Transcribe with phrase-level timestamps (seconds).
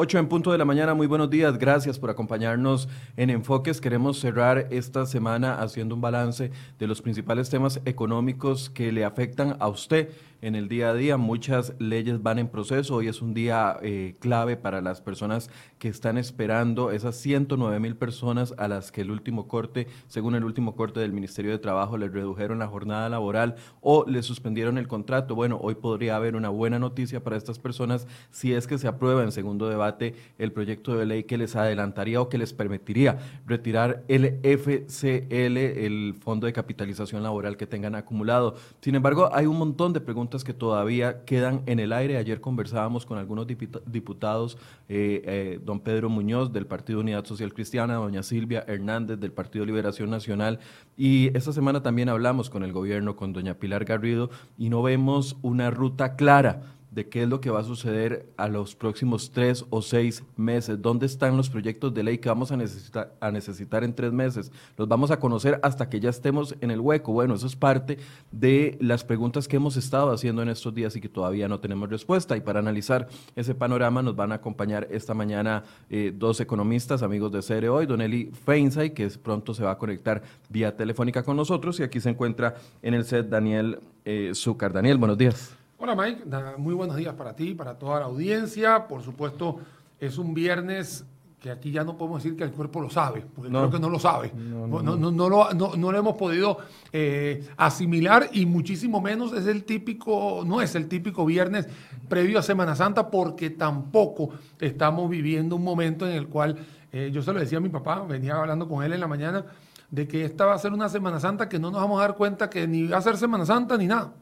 [0.00, 3.80] 8 en punto de la mañana, muy buenos días, gracias por acompañarnos en Enfoques.
[3.80, 9.56] Queremos cerrar esta semana haciendo un balance de los principales temas económicos que le afectan
[9.58, 11.16] a usted en el día a día.
[11.16, 12.96] Muchas leyes van en proceso.
[12.96, 17.96] Hoy es un día eh, clave para las personas que están esperando, esas 109 mil
[17.96, 21.96] personas a las que el último corte, según el último corte del Ministerio de Trabajo,
[21.96, 25.34] les redujeron la jornada laboral o les suspendieron el contrato.
[25.34, 29.22] Bueno, hoy podría haber una buena noticia para estas personas si es que se aprueba
[29.22, 34.04] en segundo debate el proyecto de ley que les adelantaría o que les permitiría retirar
[34.08, 38.56] el FCL, el Fondo de Capitalización Laboral que tengan acumulado.
[38.80, 42.18] Sin embargo, hay un montón de preguntas que todavía quedan en el aire.
[42.18, 47.94] Ayer conversábamos con algunos diputados, eh, eh, don Pedro Muñoz del Partido Unidad Social Cristiana,
[47.94, 50.58] doña Silvia Hernández del Partido Liberación Nacional
[50.96, 55.36] y esta semana también hablamos con el gobierno, con doña Pilar Garrido y no vemos
[55.42, 59.64] una ruta clara de qué es lo que va a suceder a los próximos tres
[59.70, 63.84] o seis meses, dónde están los proyectos de ley que vamos a necesitar, a necesitar
[63.84, 64.50] en tres meses.
[64.76, 67.12] Los vamos a conocer hasta que ya estemos en el hueco.
[67.12, 67.98] Bueno, eso es parte
[68.32, 71.90] de las preguntas que hemos estado haciendo en estos días y que todavía no tenemos
[71.90, 72.36] respuesta.
[72.36, 77.32] Y para analizar ese panorama nos van a acompañar esta mañana eh, dos economistas, amigos
[77.32, 81.36] de CR Hoy, Don Eli Feinsay, que pronto se va a conectar vía telefónica con
[81.36, 84.72] nosotros, y aquí se encuentra en el set Daniel eh, Zúcar.
[84.72, 85.57] Daniel, buenos días.
[85.80, 86.24] Hola Mike,
[86.58, 88.88] muy buenos días para ti, para toda la audiencia.
[88.88, 89.60] Por supuesto,
[90.00, 91.06] es un viernes
[91.38, 93.88] que aquí ya no podemos decir que el cuerpo lo sabe, porque creo que no
[93.88, 94.32] lo sabe.
[94.34, 96.58] No, no, no, lo, no, lo hemos podido
[96.92, 101.68] eh, asimilar y muchísimo menos es el típico, no es el típico viernes
[102.08, 106.58] previo a Semana Santa, porque tampoco estamos viviendo un momento en el cual,
[106.90, 109.44] eh, yo se lo decía a mi papá, venía hablando con él en la mañana,
[109.92, 112.16] de que esta va a ser una Semana Santa que no nos vamos a dar
[112.16, 114.12] cuenta que ni va a ser Semana Santa ni nada.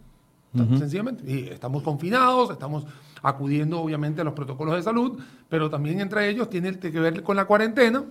[0.79, 1.23] Sencillamente.
[1.31, 2.87] Y estamos confinados, estamos
[3.23, 5.19] acudiendo obviamente a los protocolos de salud,
[5.49, 8.05] pero también entre ellos tiene que ver con la cuarentena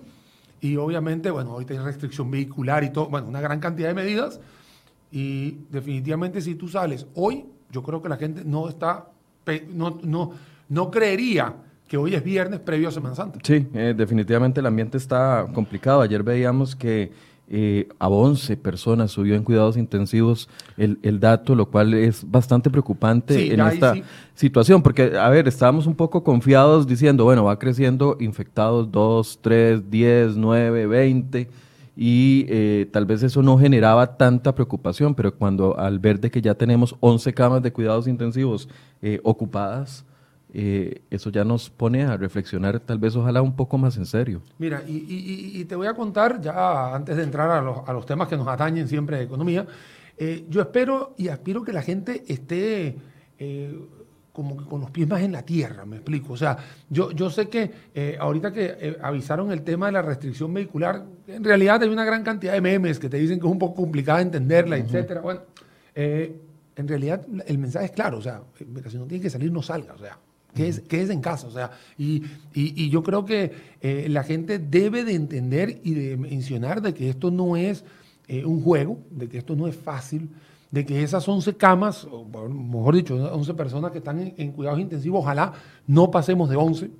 [0.60, 4.40] y obviamente, bueno, hoy hay restricción vehicular y todo, bueno, una gran cantidad de medidas
[5.10, 9.06] y definitivamente si tú sales hoy, yo creo que la gente no está,
[9.72, 10.32] no, no,
[10.68, 11.54] no creería
[11.88, 13.38] que hoy es viernes previo a Semana Santa.
[13.42, 16.00] Sí, eh, definitivamente el ambiente está complicado.
[16.00, 17.12] Ayer veíamos que
[17.48, 22.70] eh, a 11 personas subió en cuidados intensivos el, el, dato, lo cual es bastante
[22.70, 23.94] preocupante en esta
[24.34, 29.90] situación, porque, a ver, estábamos un poco confiados diciendo, bueno, va creciendo infectados 2, 3,
[29.90, 31.48] 10, 9, 20,
[31.96, 36.42] y eh, tal vez eso no generaba tanta preocupación, pero cuando al ver de que
[36.42, 38.68] ya tenemos 11 camas de cuidados intensivos
[39.00, 40.04] eh, ocupadas,
[40.54, 44.42] eh, eso ya nos pone a reflexionar tal vez ojalá un poco más en serio.
[44.58, 48.28] Mira, y, te voy a contar ya antes de entrar a los, a los temas
[48.28, 49.66] que nos atañen siempre de economía,
[50.16, 52.96] eh, yo espero y aspiro que la gente esté
[53.38, 53.78] eh,
[54.32, 56.34] como con los pies más en la tierra, me explico.
[56.34, 56.56] O sea,
[56.88, 61.82] yo, yo sé que ahorita que avisaron el tema de la restricción vehicular, en realidad
[61.82, 64.76] hay una gran cantidad de memes que te dicen que es un poco complicado entenderla,
[64.76, 65.22] etcétera.
[65.22, 65.40] Bueno,
[65.94, 69.94] en realidad el mensaje es claro, o sea, si no tiene que salir, no salga,
[69.94, 70.18] o sea,
[70.56, 70.68] que
[71.02, 71.46] es, en casa.
[71.46, 72.22] O sea, y,
[72.54, 77.10] y, yo creo que eh, la gente debe de entender y de mencionar de que
[77.10, 77.84] esto no es
[78.26, 80.30] eh, un juego, de que esto no es fácil,
[80.70, 82.08] de que esas 11 camas,
[82.50, 85.52] mejor dicho, 11 personas que están en, cuidados intensivos, ojalá
[85.86, 86.90] no pasemos de 11.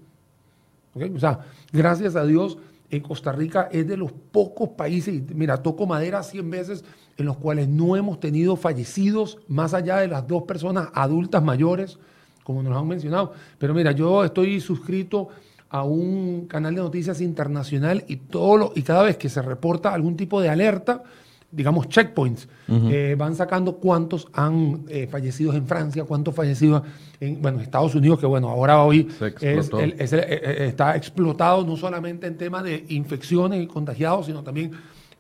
[1.15, 1.41] O sea,
[1.73, 6.51] gracias a Dios, en Costa Rica es de los pocos países, mira, toco madera 100
[6.51, 6.85] veces,
[7.17, 11.99] en los cuales no hemos tenido fallecidos más allá de las dos personas adultas mayores
[12.47, 13.33] como nos han mencionado.
[13.59, 15.31] Pero mira, yo estoy suscrito
[15.69, 19.93] a un canal de noticias internacional y, todo lo, y cada vez que se reporta
[19.93, 21.03] algún tipo de alerta,
[21.51, 26.85] digamos checkpoints, eh, van sacando cuántos han eh, fallecido en Francia, cuántos fallecidos
[27.19, 29.09] en bueno, Estados Unidos, que bueno, ahora hoy
[29.41, 34.71] eh, está explotado no solamente en temas de infecciones y contagiados, sino también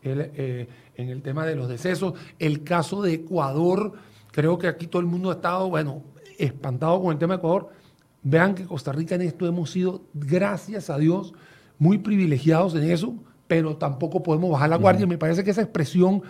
[0.04, 2.14] en el tema de los decesos.
[2.38, 3.94] El caso de Ecuador,
[4.30, 6.04] creo que aquí todo el mundo ha estado, bueno,
[6.38, 7.70] espantado con el tema de Ecuador.
[8.22, 11.32] Vean que Costa Rica en esto hemos sido, gracias a Dios,
[11.78, 13.14] muy privilegiados en eso,
[13.46, 15.06] pero tampoco podemos bajar la guardia.
[15.06, 16.22] Me parece que esa expresión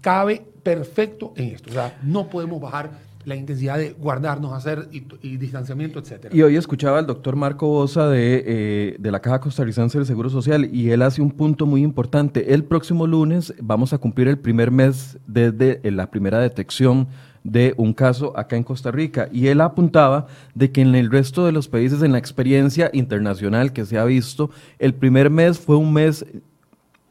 [0.00, 1.70] cabe perfecto en esto.
[1.70, 6.34] O sea, no podemos bajar la intensidad de guardarnos, hacer y, distanciamiento, etcétera.
[6.34, 10.30] Y hoy escuchaba al doctor Marco Bosa de, eh, de, la Caja Costarricense del Seguro
[10.30, 12.54] Social y él hace un punto muy importante.
[12.54, 17.08] El próximo lunes vamos a cumplir el primer mes desde la primera detección
[17.50, 21.46] de un caso acá en Costa Rica y él apuntaba de que en el resto
[21.46, 25.76] de los países, en la experiencia internacional que se ha visto, el primer mes fue
[25.76, 26.26] un mes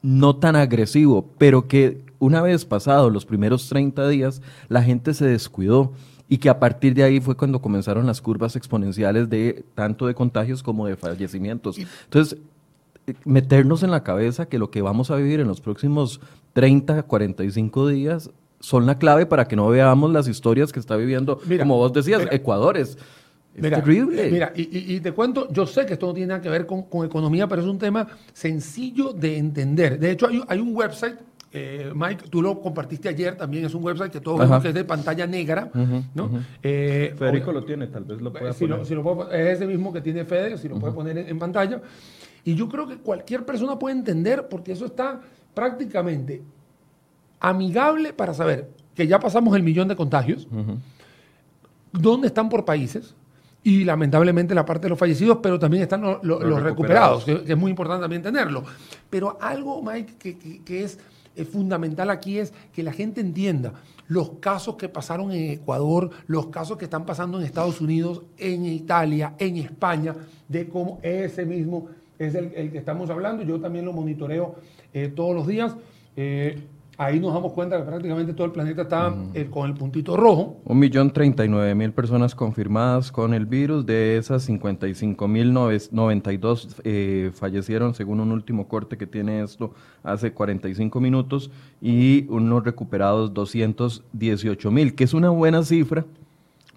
[0.02, 5.26] no tan agresivo, pero que una vez pasados los primeros 30 días, la gente se
[5.26, 5.94] descuidó
[6.30, 10.14] y que a partir de ahí fue cuando comenzaron las curvas exponenciales de tanto de
[10.14, 11.78] contagios como de fallecimientos.
[11.78, 12.38] Entonces,
[13.24, 16.20] meternos en la cabeza que lo que vamos a vivir en los próximos
[16.54, 21.40] 30, 45 días son la clave para que no veamos las historias que está viviendo,
[21.60, 22.98] como vos decías, Ecuador es,
[23.54, 24.30] terrible.
[24.32, 27.48] Mira, y, te cuento, yo sé que esto no tiene nada que ver con, economía,
[27.48, 30.00] pero es un tema sencillo de entender.
[30.00, 31.18] De hecho, hay, un website
[31.54, 34.74] eh, Mike, tú lo compartiste ayer también, es un website que todo vemos que es
[34.74, 35.72] de pantalla negra,
[36.14, 36.30] ¿no?
[36.62, 38.82] Eh, Federico lo tiene, tal vez lo pueda si poner.
[39.34, 41.82] es ese mismo que tiene Fede, si lo puede poner en, pantalla.
[42.44, 45.20] Y yo creo que cualquier persona puede entender, porque eso está
[45.54, 46.44] prácticamente
[47.40, 50.48] amigable para saber que ya pasamos el millón de contagios,
[51.92, 53.16] dónde están por países,
[53.68, 57.70] y lamentablemente la parte de los fallecidos, pero también están los, recuperados, que, es muy
[57.70, 58.64] importante también tenerlo.
[59.10, 60.98] Pero algo, Mike, que, es,
[61.52, 63.74] fundamental aquí es que la gente entienda
[64.08, 68.66] los casos que pasaron en Ecuador, los casos que están pasando en Estados Unidos, en
[68.66, 70.16] Italia, en España,
[70.48, 73.44] de cómo ese mismo es el, que estamos hablando.
[73.44, 74.56] Yo también lo monitoreo
[74.94, 75.76] eh, todos los días.
[76.16, 76.58] Eh,
[76.98, 80.62] ahí nos damos cuenta que prácticamente todo el planeta está eh, con el puntito rojo.
[80.66, 85.54] Un millón treinta y nueve mil personas confirmadas con el virus, de esas 55 mil
[85.54, 89.74] 92 eh, fallecieron según un último corte que tiene esto
[90.04, 91.52] hace 45 minutos
[91.82, 96.06] y unos recuperados 218 mil, que es una buena cifra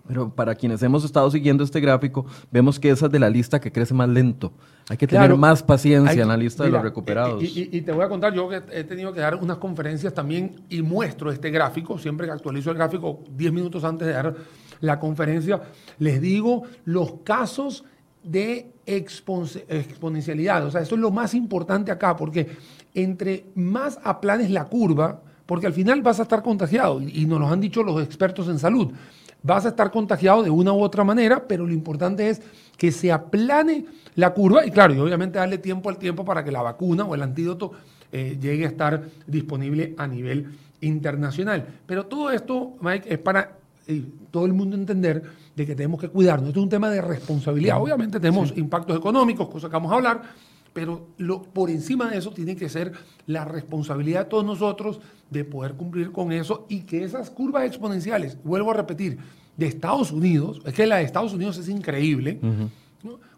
[0.06, 3.60] pero para quienes hemos estado siguiendo este gráfico, vemos que esa es de la lista
[3.60, 4.52] que crece más lento.
[4.88, 7.42] Hay que tener más paciencia en la lista de los recuperados.
[7.42, 10.82] Y, te voy a contar, yo que he tenido que dar unas conferencias también y
[10.82, 14.34] muestro este gráfico, siempre que actualizo el gráfico 10 minutos antes de dar
[14.80, 15.60] la conferencia,
[15.98, 17.84] les digo los casos
[18.24, 20.66] de exponencialidad.
[20.66, 22.48] O sea, eso es lo más importante acá, porque
[22.94, 27.48] entre más aplanes la curva, porque al final vas a estar contagiado, y nos lo
[27.48, 28.92] han dicho los expertos en salud
[29.42, 32.42] vas a estar contagiado de una u otra manera, pero lo importante es
[32.76, 36.50] que se aplane la curva y claro, y obviamente darle tiempo al tiempo para que
[36.50, 37.72] la vacuna o el antídoto
[38.12, 40.46] eh, llegue a estar disponible a nivel
[40.80, 41.66] internacional.
[41.86, 43.56] Pero todo esto, Mike, es para
[43.86, 45.22] eh, todo el mundo entender
[45.54, 46.48] de que tenemos que cuidarnos.
[46.48, 47.80] Esto es un tema de responsabilidad.
[47.80, 50.22] Obviamente tenemos impactos económicos, cosas que vamos a hablar,
[50.72, 52.92] pero lo, por encima de eso tiene que ser
[53.26, 55.00] la responsabilidad de todos nosotros
[55.30, 59.18] de poder cumplir con eso y que esas curvas exponenciales, vuelvo a repetir,
[59.56, 62.40] de Estados Unidos, es que la de Estados Unidos es increíble,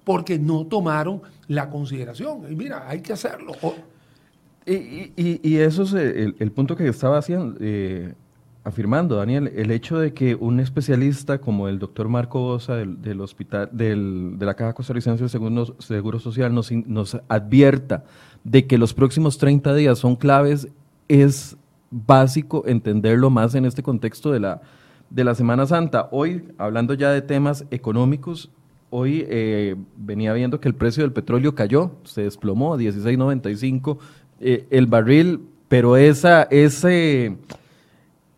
[0.05, 2.45] porque no tomaron la consideración.
[2.51, 3.53] Y mira, hay que hacerlo.
[4.65, 8.15] Y, eso es el, punto que estaba haciendo, eh,
[8.65, 13.69] afirmando, Daniel, el hecho de que un especialista como el doctor Marco Bosa del, hospital,
[13.73, 18.05] del, de la Caja Costarricense del Seguro, Seguro Social nos, nos advierta
[18.45, 20.69] de que los próximos 30 días son claves,
[21.09, 21.57] es
[21.91, 24.63] básico entenderlo más en este contexto de la,
[25.11, 26.09] de la Semana Santa.
[26.13, 28.51] Hoy, hablando ya de temas económicos,
[28.91, 33.99] hoy eh, venía viendo que el precio del petróleo cayó, se desplomó a 16.95
[34.41, 37.37] eh, el barril, pero esa, ese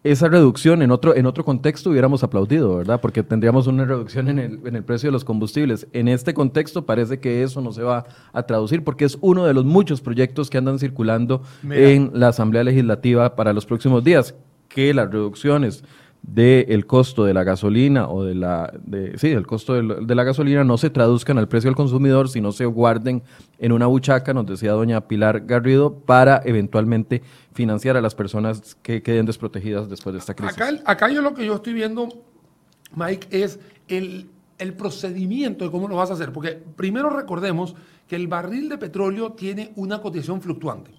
[0.04, 3.00] esa reducción en otro, en otro contexto hubiéramos aplaudido, ¿verdad?
[3.00, 5.86] Porque tendríamos una reducción en el, en el precio de los combustibles.
[5.94, 9.54] En este contexto parece que eso no se va a traducir porque es uno de
[9.54, 14.34] los muchos proyectos que andan circulando en la Asamblea Legislativa para los próximos días,
[14.68, 15.84] que las reducciones
[16.26, 20.64] del costo de la gasolina o de la, de, sí, del costo de, la gasolina
[20.64, 23.22] no se traduzcan al precio del consumidor, sino se guarden
[23.58, 29.02] en una buchaca, nos decía doña Pilar Garrido, para eventualmente financiar a las personas que
[29.02, 30.56] queden desprotegidas después de esta crisis.
[30.56, 32.08] Acá, acá yo lo que yo estoy viendo,
[32.96, 37.74] Mike, es el, el procedimiento de cómo lo vas a hacer, porque primero recordemos
[38.08, 40.90] que el barril de petróleo tiene una cotización fluctuante.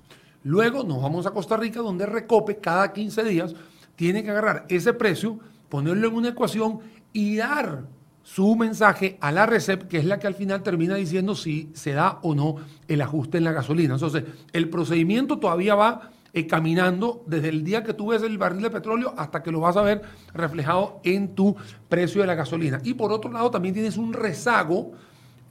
[0.43, 3.55] Luego nos vamos a Costa Rica, donde Recope cada 15 días
[3.95, 6.79] tiene que agarrar ese precio, ponerlo en una ecuación
[7.13, 7.83] y dar
[8.23, 11.93] su mensaje a la RECEP, que es la que al final termina diciendo si se
[11.93, 12.55] da o no
[12.87, 13.93] el ajuste en la gasolina.
[13.93, 18.63] Entonces, el procedimiento todavía va eh, caminando desde el día que tú ves el barril
[18.63, 20.01] de petróleo hasta que lo vas a ver
[20.33, 21.55] reflejado en tu
[21.87, 22.81] precio de la gasolina.
[22.83, 24.93] Y por otro lado, también tienes un rezago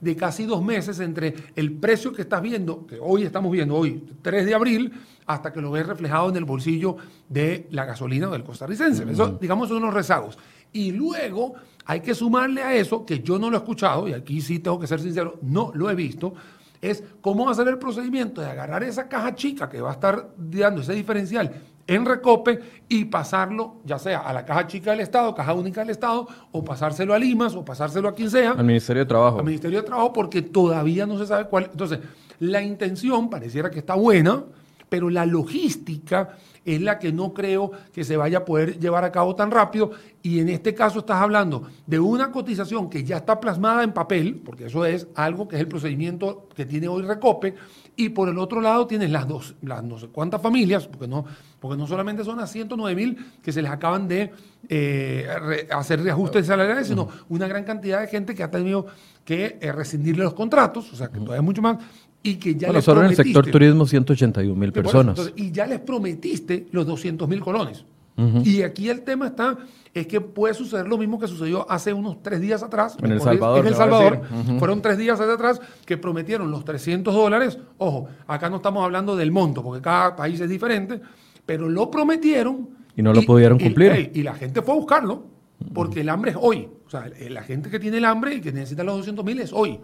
[0.01, 4.03] de casi dos meses entre el precio que estás viendo, que hoy estamos viendo, hoy
[4.21, 4.91] 3 de abril,
[5.25, 6.97] hasta que lo ves reflejado en el bolsillo
[7.27, 9.09] de la gasolina del costarricense.
[9.09, 10.37] Eso, digamos, son unos rezagos.
[10.71, 11.53] Y luego
[11.85, 14.79] hay que sumarle a eso, que yo no lo he escuchado, y aquí sí tengo
[14.79, 16.33] que ser sincero, no lo he visto,
[16.81, 19.93] es cómo va a ser el procedimiento de agarrar esa caja chica que va a
[19.93, 21.51] estar dando ese diferencial
[21.87, 25.91] en recope y pasarlo ya sea a la caja chica del Estado, caja única del
[25.91, 28.51] Estado, o pasárselo a Limas, o pasárselo a quien sea.
[28.51, 29.39] Al Ministerio de Trabajo.
[29.39, 31.69] Al Ministerio de Trabajo, porque todavía no se sabe cuál.
[31.71, 31.99] Entonces,
[32.39, 34.43] la intención pareciera que está buena,
[34.89, 39.11] pero la logística es la que no creo que se vaya a poder llevar a
[39.11, 39.91] cabo tan rápido.
[40.23, 44.41] Y en este caso estás hablando de una cotización que ya está plasmada en papel,
[44.43, 47.53] porque eso es algo que es el procedimiento que tiene hoy Recope,
[47.97, 51.25] y por el otro lado tienes las dos, las no sé cuántas familias, porque no,
[51.59, 54.31] porque no solamente son las 109 mil que se les acaban de
[54.67, 55.27] eh,
[55.71, 58.87] hacer reajustes salariales, sino una gran cantidad de gente que ha tenido
[59.23, 61.77] que eh, rescindirle los contratos, o sea que todavía es mucho más,
[62.21, 65.31] y que ya bueno, solo en el sector turismo 181 mil personas.
[65.35, 67.85] y ya les prometiste los 200 mil colones.
[68.17, 69.57] Y aquí el tema está,
[69.93, 72.97] es que puede suceder lo mismo que sucedió hace unos tres días atrás.
[73.01, 73.59] En El Salvador.
[73.59, 74.21] En El Salvador.
[74.57, 77.57] Fueron tres días atrás que prometieron los 300 dólares.
[77.77, 81.01] Ojo, acá no estamos hablando del monto, porque cada país es diferente,
[81.45, 82.69] pero lo prometieron.
[82.95, 84.11] Y no lo pudieron cumplir.
[84.13, 85.25] Y, la gente fue a buscarlo,
[85.73, 86.69] porque el hambre es hoy.
[86.85, 89.51] O sea, la gente que tiene el hambre y que necesita los 200 mil es
[89.51, 89.79] hoy.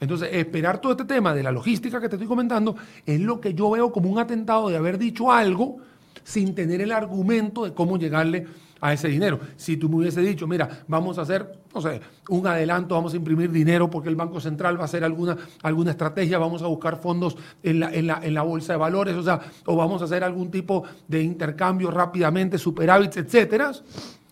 [0.00, 2.76] Entonces, esperar todo este tema de la logística que te estoy comentando
[3.06, 5.78] es lo que yo veo como un atentado de haber dicho algo
[6.26, 8.46] sin tener el argumento de cómo llegarle
[8.80, 9.38] a ese dinero.
[9.56, 13.16] Si tú me hubiese dicho, mira, vamos a hacer, no sé, un adelanto, vamos a
[13.16, 17.00] imprimir dinero porque el Banco Central va a hacer alguna, alguna estrategia, vamos a buscar
[17.00, 20.06] fondos en la, en, la, en la bolsa de valores, o sea, o vamos a
[20.06, 23.72] hacer algún tipo de intercambio rápidamente, superávits, etcétera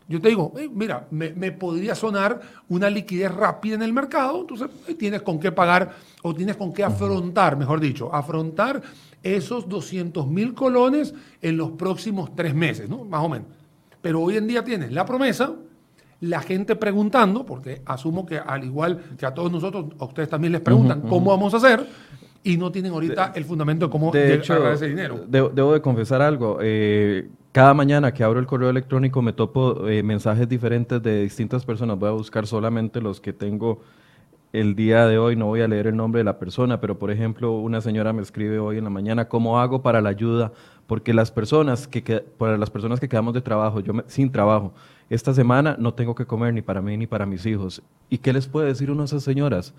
[0.06, 5.22] yo te digo, mira, me, podría sonar una liquidez rápida en el mercado, entonces tienes
[5.22, 8.82] con qué pagar o tienes con qué afrontar, mejor dicho, afrontar
[9.24, 13.04] esos 200 mil colones en los próximos tres meses, ¿no?
[13.04, 13.48] Más o menos.
[14.00, 15.54] Pero hoy en día tienes la promesa,
[16.20, 20.52] la gente preguntando, porque asumo que al igual que a todos nosotros, a ustedes también
[20.52, 21.86] les preguntan cómo vamos a hacer,
[22.44, 25.24] y no tienen ahorita el fundamento de cómo de ese dinero.
[25.26, 26.58] debo de confesar algo.
[26.60, 31.64] Eh, cada mañana que abro el correo electrónico me topo eh, mensajes diferentes de distintas
[31.64, 31.98] personas.
[31.98, 33.80] Voy a buscar solamente los que tengo
[34.54, 35.36] el día de hoy.
[35.36, 38.22] No voy a leer el nombre de la persona, pero por ejemplo, una señora me
[38.22, 40.52] escribe hoy en la mañana cómo hago para la ayuda,
[40.86, 42.02] porque las personas que,
[42.38, 44.72] para las personas que quedamos de trabajo, yo sin trabajo,
[45.10, 47.82] esta semana no tengo que comer ni para mí ni para mis hijos.
[48.08, 49.74] ¿Y qué les puede decir uno a esas señoras?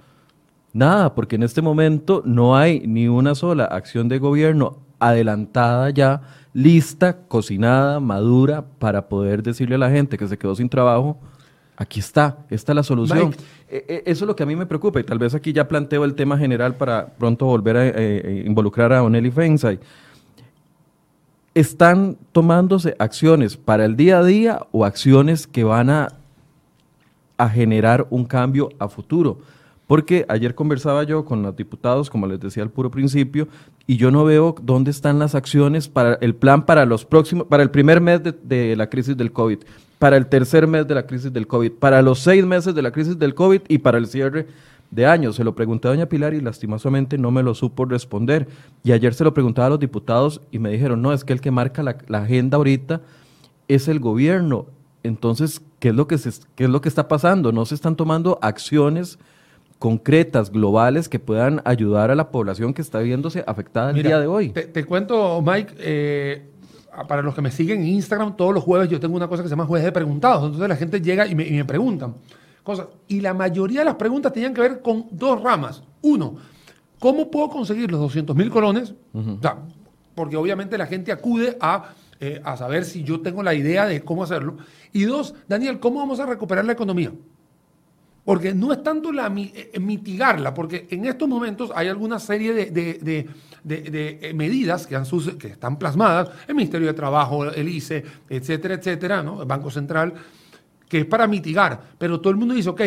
[0.73, 6.21] Nada, porque en este momento no hay ni una sola acción de gobierno adelantada ya
[6.53, 11.17] lista, cocinada, madura, para poder decirle a la gente que se quedó sin trabajo,
[11.77, 13.35] aquí está, esta es la solución.
[13.69, 15.67] E, e, eso es lo que a mí me preocupa y tal vez aquí ya
[15.67, 19.79] planteo el tema general para pronto volver a eh, eh, involucrar a Oneli Fensay.
[21.53, 26.09] ¿Están tomándose acciones para el día a día o acciones que van a,
[27.37, 29.39] a generar un cambio a futuro?
[29.87, 33.47] Porque ayer conversaba yo con los diputados, como les decía al puro principio,
[33.85, 37.61] y yo no veo dónde están las acciones para el plan para los próximos, para
[37.61, 39.59] el primer mes de, la crisis del COVID,
[39.99, 42.91] para el tercer mes de la crisis del COVID, para los seis meses de la
[42.91, 44.47] crisis del COVID y para el cierre
[44.89, 45.35] de años.
[45.35, 48.47] Se lo pregunté a doña Pilar y lastimosamente no me lo supo responder.
[48.83, 51.41] Y ayer se lo preguntaba a los diputados y me dijeron, no, es que el
[51.41, 53.01] que marca la, agenda ahorita
[53.67, 54.65] es el gobierno.
[55.03, 56.17] Entonces, ¿qué es, lo que
[56.55, 57.51] ¿qué es lo que está pasando?
[57.51, 59.19] No se están tomando acciones
[59.79, 64.27] concretas, globales, que puedan ayudar a la población que está viéndose afectada el día de
[64.27, 64.49] hoy.
[64.49, 66.49] Te, cuento, Mike, eh,
[67.07, 69.49] para los que me siguen en Instagram, todos los jueves yo tengo una cosa que
[69.49, 70.45] se llama jueves de preguntados.
[70.45, 72.15] Entonces la gente llega y me, y me preguntan
[72.65, 72.87] cosas.
[73.07, 75.83] Y la mayoría de las preguntas tenían que ver con dos ramas.
[76.01, 76.35] Uno,
[76.99, 78.93] ¿cómo puedo conseguir los 200 mil colones?
[80.13, 84.01] porque obviamente la gente acude a, eh, a saber si yo tengo la idea de
[84.01, 84.57] cómo hacerlo.
[84.93, 87.11] Y dos, Daniel, ¿cómo vamos a recuperar la economía?
[88.25, 93.29] Porque no es tanto la, eh, mitigarla, porque en estos momentos hay alguna serie de,
[93.69, 95.05] eh, medidas que, han,
[95.37, 99.41] que están plasmadas, el Ministerio de Trabajo, el ICE, etcétera, etcétera, ¿no?
[99.43, 100.13] el Banco Central,
[100.89, 101.79] que es para mitigar.
[101.99, 102.81] Pero todo el mundo dice, ok,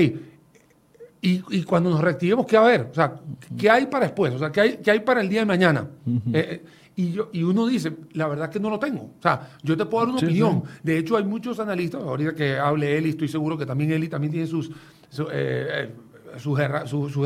[1.21, 2.89] y, cuando nos reactivemos, ¿qué va a haber?
[2.91, 3.15] O sea,
[3.57, 4.35] ¿qué hay para después?
[4.35, 5.89] O sea, ¿qué hay, qué hay para el día de mañana?
[6.33, 6.65] Eh,
[6.95, 9.03] y, yo, y uno dice, la verdad que no lo tengo.
[9.19, 10.63] O sea, yo te puedo dar una opinión.
[10.83, 14.33] De hecho, hay muchos analistas, ahorita que hable Eli, estoy seguro que también Eli también
[14.33, 14.71] tiene sus,
[15.33, 15.95] eh,
[16.39, 16.59] sus,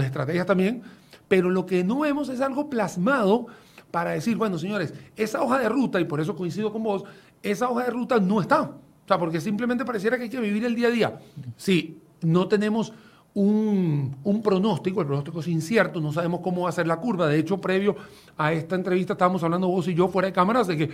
[0.03, 0.83] estrategias también,
[1.29, 3.47] pero lo que no vemos es algo plasmado
[3.91, 7.05] para decir, bueno, señores, esa hoja de ruta, y por eso coincido con vos,
[7.43, 8.63] esa hoja de ruta no está.
[8.63, 11.19] O sea, porque simplemente pareciera que hay que vivir el día a día.
[11.57, 12.93] Si no tenemos
[13.35, 17.29] un, pronóstico, el pronóstico es incierto, no sabemos cómo va a ser la curva.
[17.29, 17.97] De hecho, previo
[18.37, 20.91] a esta entrevista estábamos hablando vos y yo fuera de cámaras de que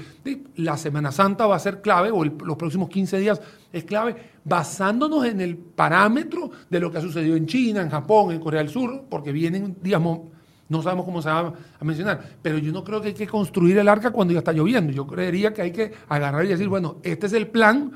[0.57, 3.41] la Semana Santa va a ser clave, o los próximos 15 días
[3.73, 8.33] es clave, basándonos en el parámetro de lo que ha sucedido en China, en Japón,
[8.33, 10.21] en Corea del Sur, porque vienen, digamos,
[10.69, 13.79] no sabemos cómo se va a mencionar, pero yo no creo que hay que construir
[13.79, 14.93] el arca cuando ya está lloviendo.
[14.93, 17.91] Yo creería que hay que agarrar y decir, bueno, este es el plan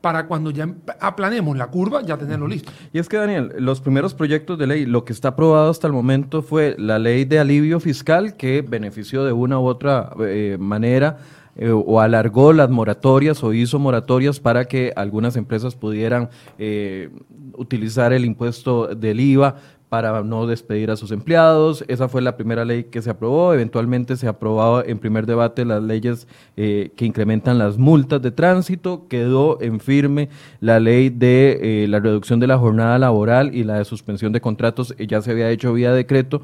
[0.00, 0.68] para cuando ya
[1.00, 2.70] aplanemos la curva, ya tenerlo listo.
[2.92, 5.92] Y es que, Daniel, los primeros proyectos de ley, lo que está aprobado hasta el
[5.92, 11.18] momento fue la ley de alivio fiscal que benefició de una u otra eh, manera
[11.58, 17.08] eh, o alargó las moratorias o hizo moratorias para que algunas empresas pudieran eh,
[17.54, 19.56] utilizar el impuesto del IVA
[19.88, 21.84] para no despedir a sus empleados.
[21.88, 23.54] Esa fue la primera ley que se aprobó.
[23.54, 26.26] Eventualmente se aprobó en primer debate las leyes
[26.56, 29.06] eh, que incrementan las multas de tránsito.
[29.08, 30.28] Quedó en firme
[30.60, 34.40] la ley de eh, la reducción de la jornada laboral y la de suspensión de
[34.40, 34.94] contratos.
[34.98, 36.42] Eh, ya se había hecho vía decreto.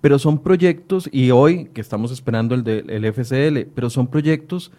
[0.00, 4.70] Pero son proyectos, y hoy que estamos esperando el del FCL, pero son proyectos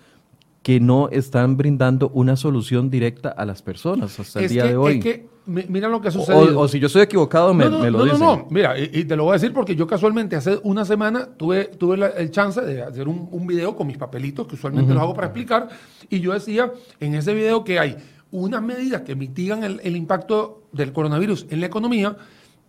[0.64, 4.98] que no están brindando una solución directa a las personas hasta el día de hoy.
[4.98, 6.60] Es que, mira lo que ha sucedido.
[6.60, 8.20] O, si yo estoy equivocado, me, no, lo dicen.
[8.20, 11.30] No, no, mira, y, te lo voy a decir porque yo casualmente hace una semana
[11.38, 15.02] tuve, tuve el chance de hacer un, un, video con mis papelitos, que usualmente los
[15.02, 15.70] hago para explicar,
[16.10, 17.96] y yo decía en ese video que hay
[18.32, 22.18] unas medidas que mitigan el, el impacto del coronavirus en la economía,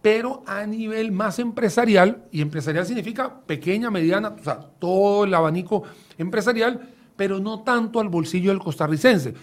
[0.00, 5.82] pero a nivel más empresarial, y empresarial significa pequeña, mediana, o sea, todo el abanico
[6.16, 6.80] empresarial,
[7.20, 9.34] pero no tanto al bolsillo del costarricense.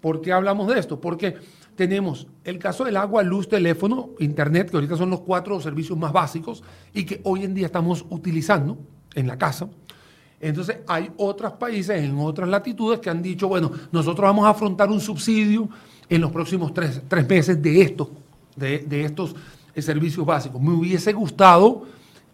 [0.00, 1.00] ¿Por qué hablamos de esto?
[1.00, 1.36] Porque
[1.76, 6.12] tenemos el caso del agua, luz, teléfono, internet, que ahorita son los cuatro servicios más
[6.12, 8.76] básicos y que hoy en día estamos utilizando
[9.14, 9.68] en la casa.
[10.40, 14.90] Entonces hay otros países en otras latitudes que han dicho, bueno, nosotros vamos a afrontar
[14.90, 15.68] un subsidio
[16.08, 18.08] en los próximos tres, meses de estos,
[18.56, 19.36] de, de estos
[19.76, 20.60] eh, servicios básicos.
[20.60, 21.86] Me hubiese gustado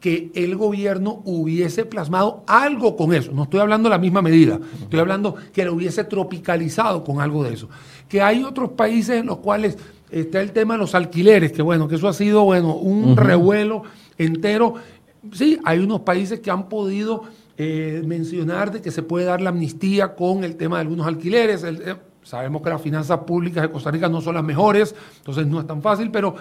[0.07, 3.33] que el gobierno hubiese plasmado algo con eso.
[3.33, 7.43] No estoy hablando de la misma medida, estoy hablando que lo hubiese tropicalizado con algo
[7.43, 7.69] de eso.
[8.09, 9.77] Que hay otros países en los cuales
[10.09, 13.83] está el tema de los alquileres, que bueno, que eso ha sido bueno, un revuelo
[14.17, 14.75] entero.
[15.33, 17.25] Sí, hay unos países que han podido
[17.59, 21.65] eh, mencionar de que se puede dar la amnistía con el tema de algunos alquileres.
[21.65, 25.59] Eh, sabemos que las finanzas públicas de Costa Rica no son las mejores, entonces no
[25.59, 26.37] es tan fácil, pero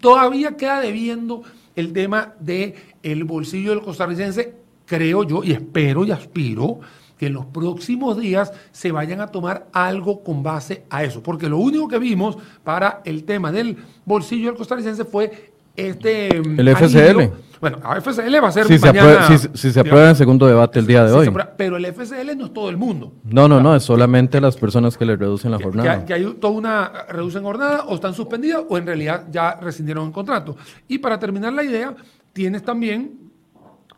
[0.00, 1.42] todavía queda debiendo
[1.74, 4.54] el tema del el bolsillo del costarricense,
[4.86, 6.80] creo yo y espero y aspiro
[7.18, 11.48] que en los próximos días se vayan a tomar algo con base a eso, porque
[11.48, 16.36] lo único que vimos para el tema del bolsillo del costarricense fue este...
[16.36, 17.52] El FCL.
[17.60, 20.48] Bueno, a FCL va a ser si mañana, se aprueba, si, se aprueba en segundo
[20.48, 21.32] debate el día de hoy.
[21.56, 23.12] pero el FCL no es todo el mundo.
[23.22, 26.04] No, no, no, es solamente las personas que le reducen la jornada.
[26.04, 30.12] Que, hay toda una reducen jornada o están suspendidas o en realidad ya rescindieron el
[30.12, 30.56] contrato.
[30.88, 31.94] Y para terminar la idea,
[32.32, 33.30] tienes también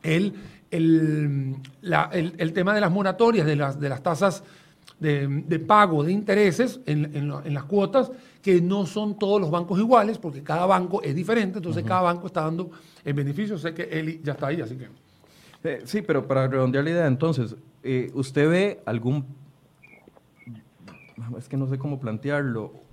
[0.02, 0.34] el,
[0.70, 4.44] el, el, tema de las moratorias, de las, de las tasas
[5.00, 8.10] de, pago de intereses en, las cuotas,
[8.42, 12.26] que no son todos los bancos iguales, porque cada banco es diferente, entonces cada banco
[12.26, 12.70] está dando
[13.04, 13.58] el beneficio.
[13.58, 14.88] Sé que Eli ya está ahí, así que...
[15.66, 19.24] Eh, sí, pero para redondear la idea, entonces, eh, ¿usted ve algún...
[21.38, 22.83] Es que no sé cómo plantearlo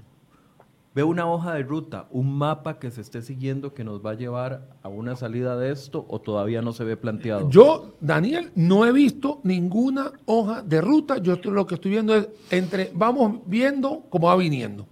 [0.94, 4.14] Ve una hoja de ruta, un mapa que se esté siguiendo que nos va a
[4.16, 7.50] llevar a una salida de esto o todavía no se ve planteado?
[7.50, 11.18] Yo, Daniel, no he visto ninguna hoja de ruta.
[11.20, 14.86] Yo lo que estoy viendo es entre, vamos viendo cómo va viniendo.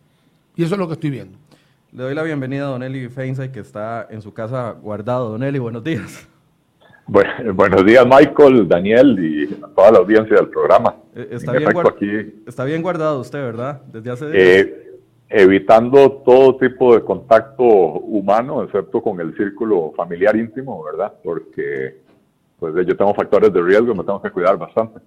[0.55, 1.37] Y eso es lo que estoy viendo.
[1.91, 5.31] Le doy la bienvenida a Don Eli Feinsay, que está en su casa guardado.
[5.31, 6.29] Don Eli, buenos días.
[7.07, 10.95] Bueno, buenos días, Michael, Daniel y a toda la audiencia del programa.
[11.13, 13.81] Eh, está, bien, aquí, está bien guardado usted, ¿verdad?
[13.91, 14.43] Desde hace días.
[14.43, 14.88] Eh,
[15.29, 21.13] evitando todo tipo de contacto humano, excepto con el círculo familiar íntimo, ¿verdad?
[21.23, 22.01] Porque
[22.57, 24.99] pues yo tengo factores de riesgo, me tengo que cuidar bastante.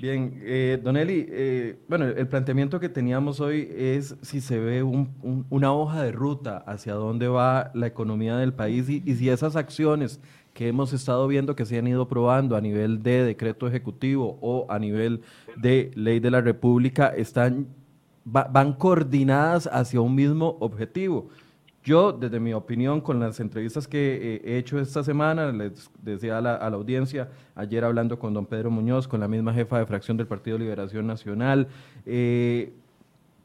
[0.00, 4.82] Bien, eh, Don Eli, eh, bueno, el planteamiento que teníamos hoy es si se ve
[4.82, 9.56] una hoja de ruta hacia dónde va la economía del país y, y si esas
[9.56, 10.20] acciones
[10.52, 14.66] que hemos estado viendo que se han ido probando a nivel de decreto ejecutivo o
[14.68, 15.22] a nivel
[15.56, 17.68] de ley de la República están
[18.24, 21.28] van coordinadas hacia un mismo objetivo.
[21.84, 26.40] Yo, desde mi opinión, con las entrevistas que he hecho esta semana, les decía a
[26.40, 30.26] la, audiencia, ayer hablando con don Pedro Muñoz, con la misma jefa de fracción del
[30.26, 31.68] Partido Liberación Nacional,
[32.06, 32.72] eh,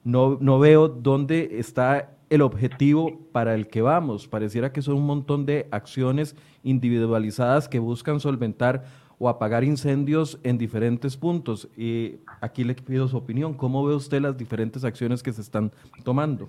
[0.06, 4.30] no, no veo dónde está el objetivo para el que vamos.
[4.30, 8.86] Pareciera que son un montón de acciones individualizadas que buscan solventar
[9.20, 11.68] o apagar incendios en diferentes puntos.
[11.78, 13.54] Y aquí le pido su opinión.
[13.54, 15.72] ¿Cómo ve usted las diferentes acciones que se están
[16.04, 16.48] tomando?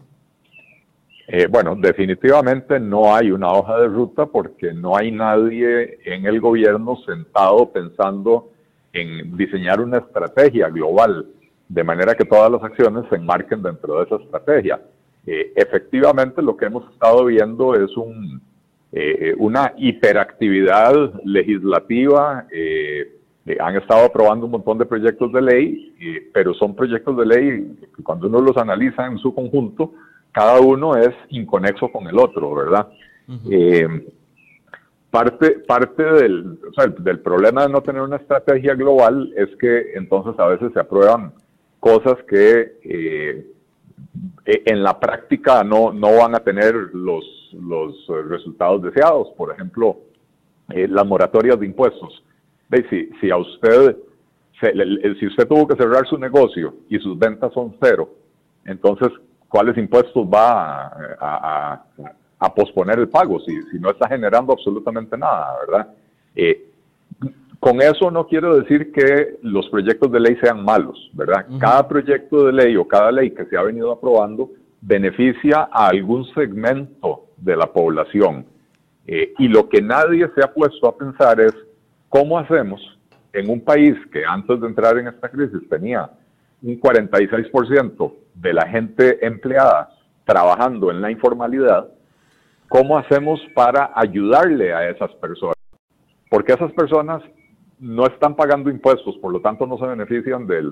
[1.27, 6.41] Eh, bueno, definitivamente no hay una hoja de ruta porque no hay nadie en el
[6.41, 8.51] gobierno sentado pensando
[8.93, 11.27] en diseñar una estrategia global,
[11.69, 14.81] de manera que todas las acciones se enmarquen dentro de esa estrategia.
[15.27, 18.43] Eh, efectivamente, lo que hemos estado viendo es un,
[18.93, 26.29] eh, una hiperactividad legislativa, eh, eh, han estado aprobando un montón de proyectos de ley,
[26.33, 29.93] pero son proyectos de ley que cuando uno los analiza en su conjunto,
[30.33, 32.89] cada uno es inconexo con el otro, ¿verdad?
[35.11, 36.59] parte parte del,
[37.01, 41.33] del problema de no tener una estrategia global es que entonces a veces se aprueban
[41.81, 43.47] cosas que eh,
[44.45, 49.29] en la práctica no, no van a tener los, los resultados deseados.
[49.37, 49.99] Por ejemplo,
[50.71, 52.23] eh, las moratorias de impuestos.
[52.89, 53.97] Si, si a usted,
[54.61, 58.09] si usted tuvo que cerrar su negocio y sus ventas son cero,
[58.65, 59.09] entonces,
[59.49, 60.87] ¿cuáles impuestos va
[61.19, 61.85] a,
[62.55, 65.95] posponer el pago si, si, no está generando absolutamente nada, verdad?
[66.37, 66.70] Eh,
[67.61, 71.47] con eso no quiero decir que los proyectos de ley sean malos, ¿verdad?
[71.61, 76.25] Cada proyecto de ley o cada ley que se ha venido aprobando beneficia a algún
[76.33, 78.47] segmento de la población.
[79.07, 81.55] Eh, y lo que nadie se ha puesto a pensar es
[82.09, 82.81] cómo hacemos
[83.35, 86.11] en un país que antes de entrar en esta crisis tenía
[86.63, 89.91] un 46% de la gente empleada
[90.25, 91.89] trabajando en la informalidad,
[92.69, 95.57] ¿cómo hacemos para ayudarle a esas personas?
[96.31, 97.23] Porque esas personas
[97.81, 100.63] no están pagando impuestos, por lo tanto no se benefician de,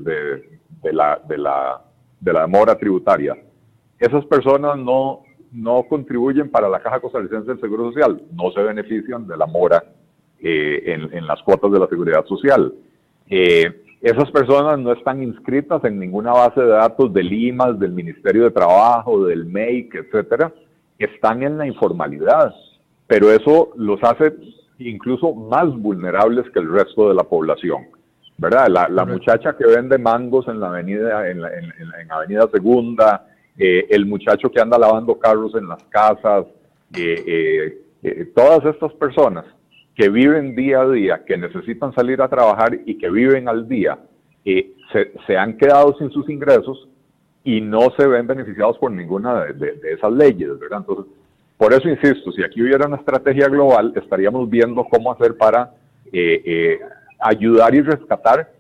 [0.83, 1.83] de, la, de, la,
[2.21, 3.37] de la mora tributaria.
[3.99, 9.27] Esas personas no, no contribuyen para la Caja Costarricense del Seguro Social, no se benefician
[9.27, 9.83] de la mora
[10.41, 12.75] eh, en, en, las cuotas de la Seguridad Social.
[13.29, 18.45] Eh, esas personas no están inscritas en ninguna base de datos del IMAS, del Ministerio
[18.45, 20.53] de Trabajo, del MEIC, etcétera.
[20.99, 22.55] Están en la informalidad,
[23.07, 24.35] pero eso los hace
[24.79, 27.87] incluso más vulnerables que el resto de la población.
[28.41, 28.69] ¿Verdad?
[28.69, 31.43] La, muchacha que vende mangos en la avenida, en,
[32.09, 33.27] Avenida Segunda,
[33.59, 36.47] eh, el muchacho que anda lavando carros en las casas,
[36.97, 39.45] eh, eh, todas estas personas
[39.97, 43.99] que viven día a día, que necesitan salir a trabajar y que viven al día,
[44.45, 46.89] se, se, han quedado sin sus ingresos
[47.43, 50.85] y no se ven beneficiados por ninguna de, de esas leyes, ¿verdad?
[50.89, 51.13] Entonces,
[51.59, 55.75] por eso insisto, si aquí hubiera una estrategia global, estaríamos viendo cómo hacer para
[56.13, 56.81] eh, eh,
[57.19, 58.53] ayudar y rescatar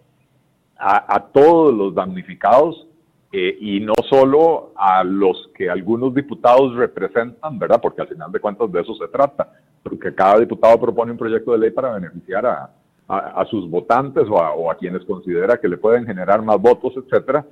[0.77, 2.87] a, todos los damnificados
[3.33, 7.81] eh, y no solo a los que algunos diputados representan, ¿verdad?
[7.81, 11.53] Porque al final de cuentas de eso se trata, porque cada diputado propone un proyecto
[11.53, 16.43] de ley para beneficiar a, sus votantes o a, quienes considera que le pueden generar
[16.43, 17.45] más votos, etcétera,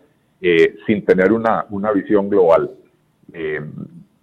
[0.87, 2.71] sin tener una, una visión global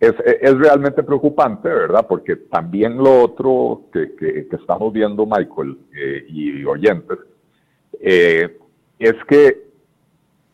[0.08, 2.06] es, realmente preocupante, ¿verdad?
[2.08, 7.20] Porque también lo otro que, estamos viendo, Michael eh, y oyentes,
[8.00, 8.58] eh,
[9.00, 9.64] es que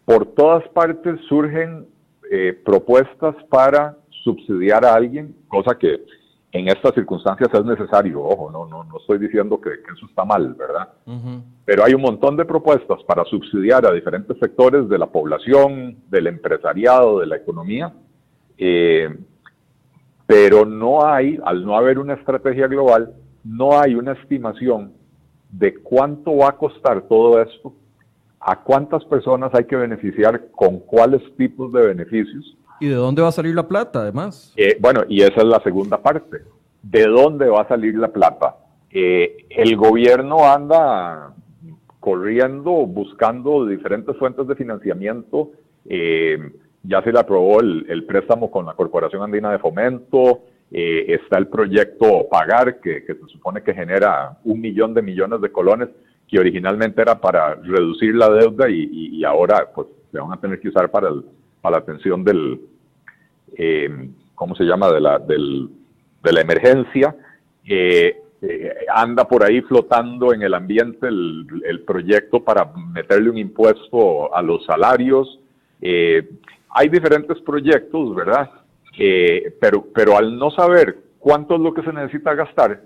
[0.05, 1.87] por todas partes surgen
[2.31, 6.03] eh, propuestas para subsidiar a alguien, cosa que
[6.51, 8.21] en estas circunstancias es necesario.
[8.21, 10.89] Ojo, no, no, no estoy diciendo que, eso está mal, ¿verdad?
[11.65, 16.27] Pero hay un montón de propuestas para subsidiar a diferentes sectores de la población, del
[16.27, 17.93] empresariado, de la economía.
[18.57, 19.09] Eh,
[20.29, 24.93] pero no hay, al no haber una estrategia global, no hay una estimación
[25.49, 27.73] de cuánto va a costar todo esto,
[28.39, 32.55] a cuántas personas hay que beneficiar, con cuáles tipos de beneficios.
[32.79, 34.53] ¿Y de dónde va a salir la plata, además?
[34.55, 36.43] Eh, bueno, y esa es la segunda parte.
[36.83, 38.55] ¿De dónde va a salir la plata?
[38.91, 41.33] Eh, el gobierno anda
[41.99, 45.49] corriendo, buscando diferentes fuentes de financiamiento.
[45.85, 46.37] Eh,
[46.83, 51.47] ya se le aprobó el, préstamo con la Corporación Andina de Fomento, eh, está el
[51.47, 55.89] proyecto Pagar, que, se supone que genera un millón de millones de colones,
[56.27, 60.69] que originalmente era para reducir la deuda y, ahora pues se van a tener que
[60.69, 61.09] usar para,
[61.61, 62.61] para la atención del,
[63.57, 65.69] eh, ¿cómo se llama?, de la, del,
[66.23, 67.15] de la emergencia.
[68.41, 74.33] Eh, anda por ahí flotando en el ambiente el, el, proyecto para meterle un impuesto
[74.33, 75.39] a los salarios.
[75.81, 76.27] Eh,
[76.69, 78.49] hay diferentes proyectos, ¿verdad?
[78.97, 82.81] Eh, pero, pero al no saber cuánto es lo que se necesita gastar,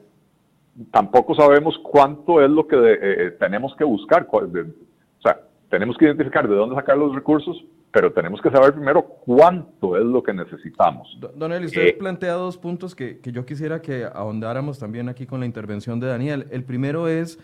[0.92, 4.28] tampoco sabemos cuánto es lo que eh, tenemos que buscar.
[4.32, 4.42] o
[5.22, 9.98] sea, tenemos que identificar de dónde sacar los recursos, pero tenemos que saber primero cuánto
[9.98, 11.18] es lo que necesitamos.
[11.36, 15.26] Don Eli, usted eh, plantea dos puntos que, que yo quisiera que ahondáramos también aquí
[15.26, 16.48] con la intervención de Daniel.
[16.50, 17.40] El primero es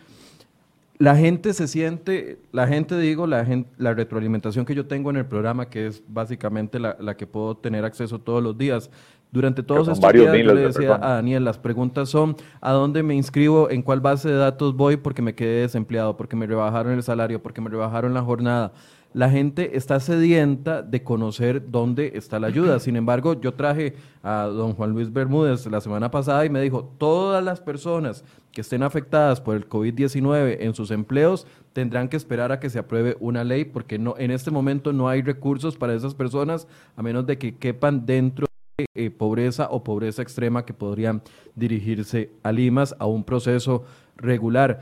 [0.99, 5.15] la gente se siente, la gente digo, la, gente, la retroalimentación que yo tengo en
[5.15, 8.91] el programa, que es básicamente la, la que puedo tener acceso todos los días.
[9.31, 13.15] Durante todos estos días yo le decía a Daniel, las preguntas son, ¿a dónde me
[13.15, 13.69] inscribo?
[13.69, 14.97] ¿En cuál base de datos voy?
[14.97, 18.73] Porque me quedé desempleado, porque me rebajaron el salario, porque me rebajaron la jornada.
[19.13, 22.79] La gente está sedienta de conocer dónde está la ayuda.
[22.79, 26.93] Sin embargo, yo traje a don Juan Luis Bermúdez la semana pasada y me dijo,
[26.97, 32.51] todas las personas que estén afectadas por el COVID-19 en sus empleos tendrán que esperar
[32.51, 35.93] a que se apruebe una ley porque no en este momento no hay recursos para
[35.93, 40.73] esas personas a menos de que quepan dentro de eh, pobreza o pobreza extrema que
[40.73, 41.21] podrían
[41.55, 43.83] dirigirse a Limas a un proceso
[44.15, 44.81] regular.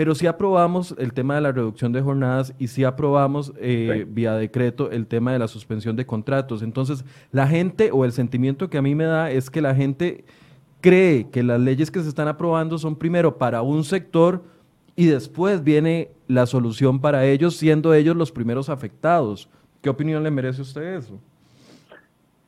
[0.00, 4.32] Pero sí aprobamos el tema de la reducción de jornadas y sí aprobamos eh, vía
[4.32, 6.62] decreto el tema de la suspensión de contratos.
[6.62, 10.24] Entonces, la gente o el sentimiento que a mí me da es que la gente
[10.80, 14.42] cree que las leyes que se están aprobando son primero para un sector
[14.96, 19.50] y después viene la solución para ellos, siendo ellos los primeros afectados.
[19.82, 21.20] ¿Qué opinión le merece a usted eso?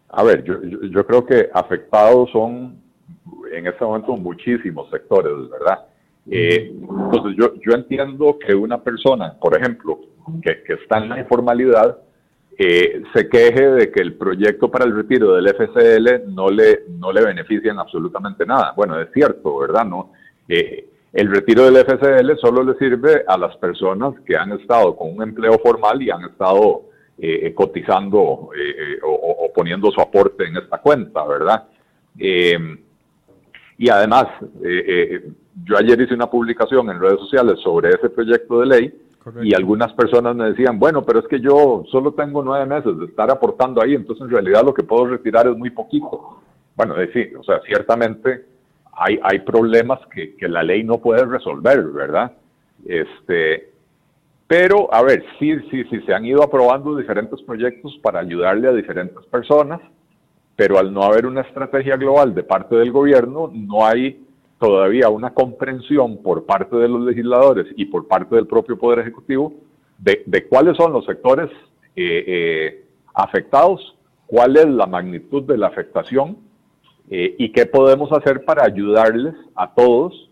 [0.09, 2.81] A ver, yo, yo creo que afectados son
[3.53, 5.92] en este momento muchísimos sectores, ¿verdad?
[6.31, 10.01] Eh, entonces yo, yo entiendo que una persona, por ejemplo,
[10.43, 11.99] que, que está en la informalidad,
[12.57, 17.13] eh, se queje de que el proyecto para el retiro del FCL no le, no
[17.13, 18.73] le beneficia en absolutamente nada.
[18.77, 19.85] Bueno, es cierto, ¿verdad?
[19.85, 20.13] No,
[20.49, 25.15] eh, el retiro del FCL solo le sirve a las personas que han estado con
[25.15, 26.87] un empleo formal y han estado
[27.55, 28.51] cotizando o,
[29.05, 31.69] o, poniendo su aporte en esta cuenta, ¿verdad?
[33.83, 34.29] Y además,
[35.65, 38.95] yo ayer hice una publicación en redes sociales sobre ese proyecto de ley
[39.43, 43.07] y algunas personas me decían, bueno, pero es que yo solo tengo nueve meses de
[43.07, 46.43] estar aportando ahí, entonces en realidad lo que puedo retirar es muy poquito.
[46.77, 48.45] Bueno, es decir, o sea, ciertamente
[48.93, 52.31] hay, hay problemas que, que la ley no puede resolver, ¿verdad?
[52.87, 53.73] Este,
[54.47, 58.73] pero, a ver, sí, sí, sí, se han ido aprobando diferentes proyectos para ayudarle a
[58.73, 59.81] diferentes personas,
[60.57, 64.25] pero al no haber una estrategia global de parte del gobierno, no hay
[64.59, 69.55] todavía una comprensión por parte de los legisladores y por parte del propio Poder Ejecutivo
[69.99, 71.51] de, cuáles son los sectores
[71.97, 72.85] eh, eh,
[73.15, 76.39] afectados, cuál es la magnitud de la afectación
[77.11, 80.31] eh, y qué podemos hacer para ayudarles a todos,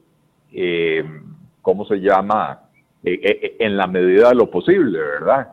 [1.62, 2.62] ¿cómo se llama?
[3.02, 5.48] en la medida de lo posible, ¿verdad?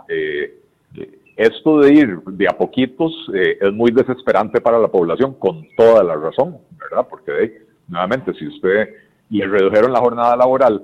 [1.38, 6.16] Esto de ir de a poquitos es muy desesperante para la población, con toda la
[6.16, 7.08] razón, ¿verdad?
[7.10, 8.90] Porque de nuevamente, si usted
[9.30, 10.84] le redujeron la jornada laboral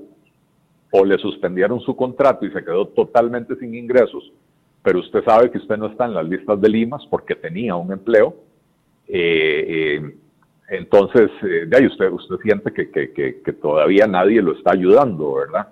[0.92, 4.32] o le suspendieron su contrato y se quedó totalmente sin ingresos,
[4.84, 7.92] pero usted sabe que usted no está en las listas de Limas porque tenía un
[7.92, 8.36] empleo,
[9.08, 10.16] eh, eh,
[10.70, 15.68] entonces, eh, de ahí usted, usted siente que, que, todavía nadie lo está ayudando, ¿verdad?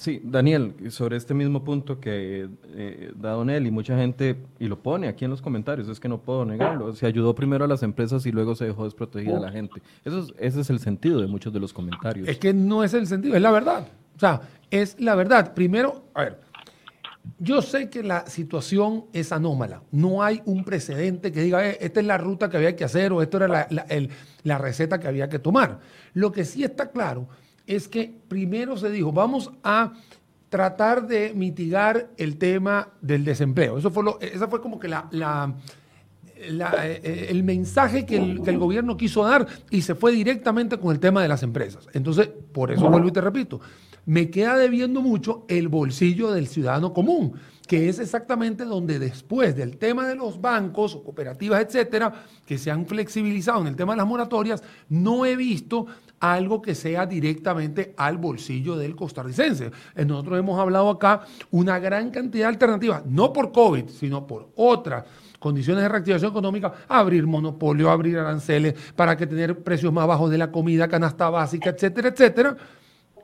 [0.00, 4.82] Sí, Daniel, sobre este mismo punto que eh, da Don y mucha gente, y lo
[4.82, 7.82] pone aquí en los comentarios, es que no puedo negarlo, se ayudó primero a las
[7.82, 9.82] empresas y luego se dejó desprotegida a la gente.
[10.02, 12.26] Eso ese es el sentido de muchos de los comentarios.
[12.28, 13.88] Es que no es el sentido, es la verdad.
[14.16, 15.52] O sea, es la verdad.
[15.52, 16.40] Primero, a ver,
[17.38, 19.82] yo sé que la situación es anómala.
[19.92, 23.12] No hay un precedente que diga, eh, esta es la ruta que había que hacer
[23.12, 23.68] o esto era la,
[24.44, 25.78] la receta que había que tomar.
[26.14, 27.28] Lo que sí está claro
[27.70, 29.92] es que primero se dijo, vamos a
[30.48, 33.78] tratar de mitigar el tema del desempleo.
[33.78, 35.54] Eso fue, lo, esa fue como que la, la,
[36.42, 40.92] eh, el mensaje que el, que el, gobierno quiso dar y se fue directamente con
[40.92, 41.86] el tema de las empresas.
[41.92, 43.60] Entonces, por eso vuelvo y te repito,
[44.06, 47.34] me queda debiendo mucho el bolsillo del ciudadano común,
[47.66, 52.12] que es exactamente donde después del tema de los bancos cooperativas, etcétera,
[52.46, 55.86] que se han flexibilizado en el tema de las moratorias, no he visto
[56.18, 59.70] algo que sea directamente al bolsillo del costarricense.
[59.94, 64.50] Eh, nosotros hemos hablado acá una gran cantidad de alternativas, no por COVID, sino por
[64.56, 65.04] otras
[65.40, 70.38] condiciones de reactivación económica, abrir monopolio, abrir aranceles para que tener precios más bajos de
[70.38, 72.56] la comida, canasta básica, etcétera, etcétera,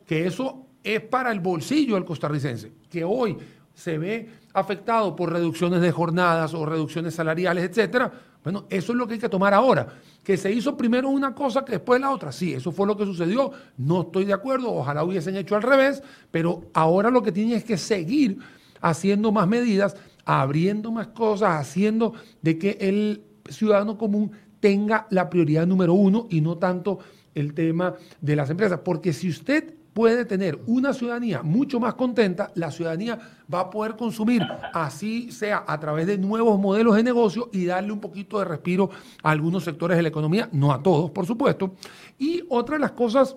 [0.05, 3.37] que eso es para el bolsillo del costarricense, que hoy
[3.73, 8.11] se ve afectado por reducciones de jornadas o reducciones salariales, etcétera.
[8.43, 9.87] Bueno, eso es lo que hay que tomar ahora
[10.27, 12.33] que se hizo primero una cosa que después la otra.
[12.33, 13.53] Sí, eso fue lo que sucedió.
[13.77, 16.03] No estoy de acuerdo, ojalá hubiesen hecho al revés,
[16.33, 18.39] pero ahora lo que tienen es que seguir
[18.81, 19.97] haciendo más medidas,
[20.27, 22.13] abriendo más cosas, haciendo
[22.43, 26.99] de que el ciudadano común tenga la prioridad número uno y no tanto
[27.35, 28.81] el tema de las empresas.
[28.85, 33.19] Porque si usted puede tener una ciudadanía mucho más contenta, la ciudadanía
[33.53, 34.43] va a poder consumir,
[34.75, 38.91] así sea a través de nuevos modelos de negocio y darle un poquito de respiro
[39.23, 41.77] a algunos sectores de la economía, no a todos, por supuesto.
[42.19, 43.37] Y otra de las cosas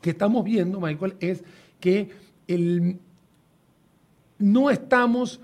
[0.00, 1.42] que estamos viendo, Michael, es
[1.80, 2.10] que
[2.46, 3.00] el,
[4.38, 5.40] no estamos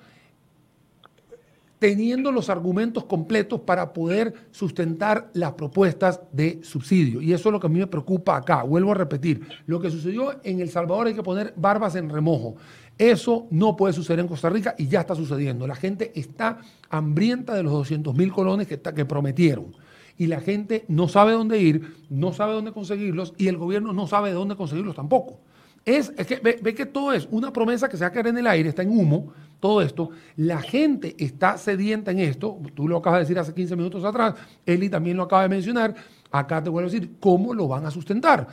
[1.79, 7.21] teniendo los argumentos completos para poder sustentar las propuestas de subsidio.
[7.21, 8.62] Y eso es lo que a mí me preocupa acá.
[8.62, 12.57] Vuelvo a repetir, lo que sucedió en El Salvador hay que poner barbas en remojo.
[12.99, 15.69] Eso no puede suceder en Costa Rica y ya está sucediendo.
[15.69, 16.59] La gente está
[16.91, 19.77] hambrienta de los 200 mil colones que, prometieron.
[20.17, 24.09] Y la gente no sabe dónde ir, no sabe dónde conseguirlos y el gobierno no
[24.09, 25.38] sabe de dónde conseguirlos tampoco.
[25.85, 28.47] Es, que ve, que todo es una promesa que se va a caer en el
[28.49, 30.11] aire, está en humo, todo esto.
[30.37, 32.59] La gente está sedienta en esto.
[32.75, 35.94] Tú lo acabas de decir hace 15 minutos atrás, Eli también lo acaba de mencionar.
[36.31, 38.47] Acá te vuelvo a decir, ¿cómo lo van a sustentar?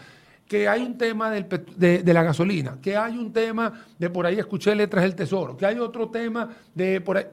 [0.48, 4.76] que hay un tema de, la gasolina, que hay un tema de por ahí escuché
[4.76, 7.26] letras del tesoro, que hay otro tema de por ahí.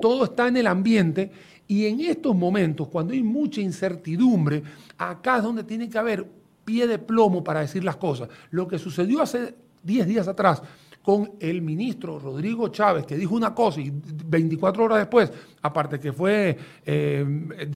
[0.00, 1.30] Todo está en el ambiente
[1.68, 4.62] y en estos momentos, cuando hay mucha incertidumbre,
[4.96, 6.26] acá es donde tiene que haber
[6.64, 8.28] pie de plomo para decir las cosas.
[8.50, 10.62] Lo que sucedió hace 10 días atrás
[11.06, 16.12] con el ministro Rodrigo Chávez, que dijo una cosa y 24 horas después, aparte que
[16.12, 17.70] fue eh,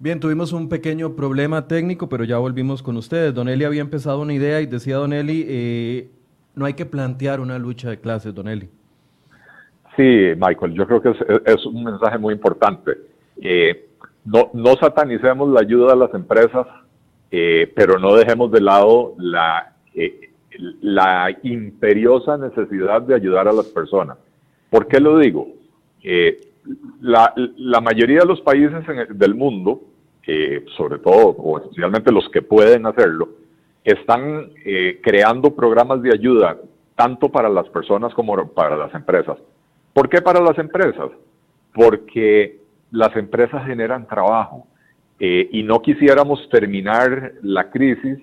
[0.00, 3.34] Bien, tuvimos un pequeño problema técnico, pero ya volvimos con ustedes.
[3.34, 6.08] Don Eli había empezado una idea y decía Don Eli, eh,
[6.54, 8.68] no hay que plantear una lucha de clases, Don Eli.
[9.96, 11.10] Sí, Michael, yo creo que
[11.46, 12.92] es, un mensaje muy importante.
[13.42, 13.88] Eh,
[14.24, 16.68] no, no, satanicemos la ayuda a las empresas,
[17.32, 19.72] eh, pero no dejemos de lado la,
[20.80, 24.16] la imperiosa necesidad de ayudar a las personas.
[24.70, 25.48] ¿Por qué lo digo?
[27.00, 28.84] la, la, mayoría de los países
[29.14, 29.87] del mundo,
[30.76, 33.28] sobre todo o especialmente los que pueden hacerlo,
[33.84, 36.58] están eh, creando programas de ayuda
[36.94, 39.38] tanto para las personas como para las empresas.
[39.92, 41.10] ¿Por qué para las empresas?
[41.72, 42.60] Porque
[42.90, 44.66] las empresas generan trabajo
[45.18, 48.18] eh, y no quisiéramos terminar la crisis,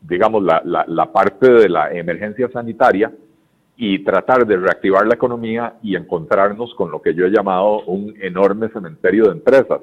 [0.00, 3.12] digamos, la, la, la parte de la emergencia sanitaria,
[3.80, 8.12] y tratar de reactivar la economía y encontrarnos con lo que yo he llamado un
[8.20, 9.80] enorme cementerio de empresas.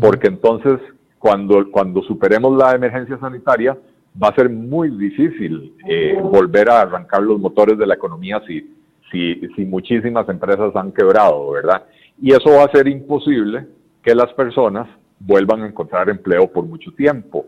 [0.00, 0.78] Porque entonces,
[1.24, 3.74] cuando, cuando superemos la emergencia sanitaria,
[4.22, 8.74] va a ser muy difícil eh, volver a arrancar los motores de la economía si,
[9.10, 11.84] si, si muchísimas empresas han quebrado, ¿verdad?
[12.20, 13.66] Y eso va a ser imposible
[14.02, 14.86] que las personas
[15.18, 17.46] vuelvan a encontrar empleo por mucho tiempo.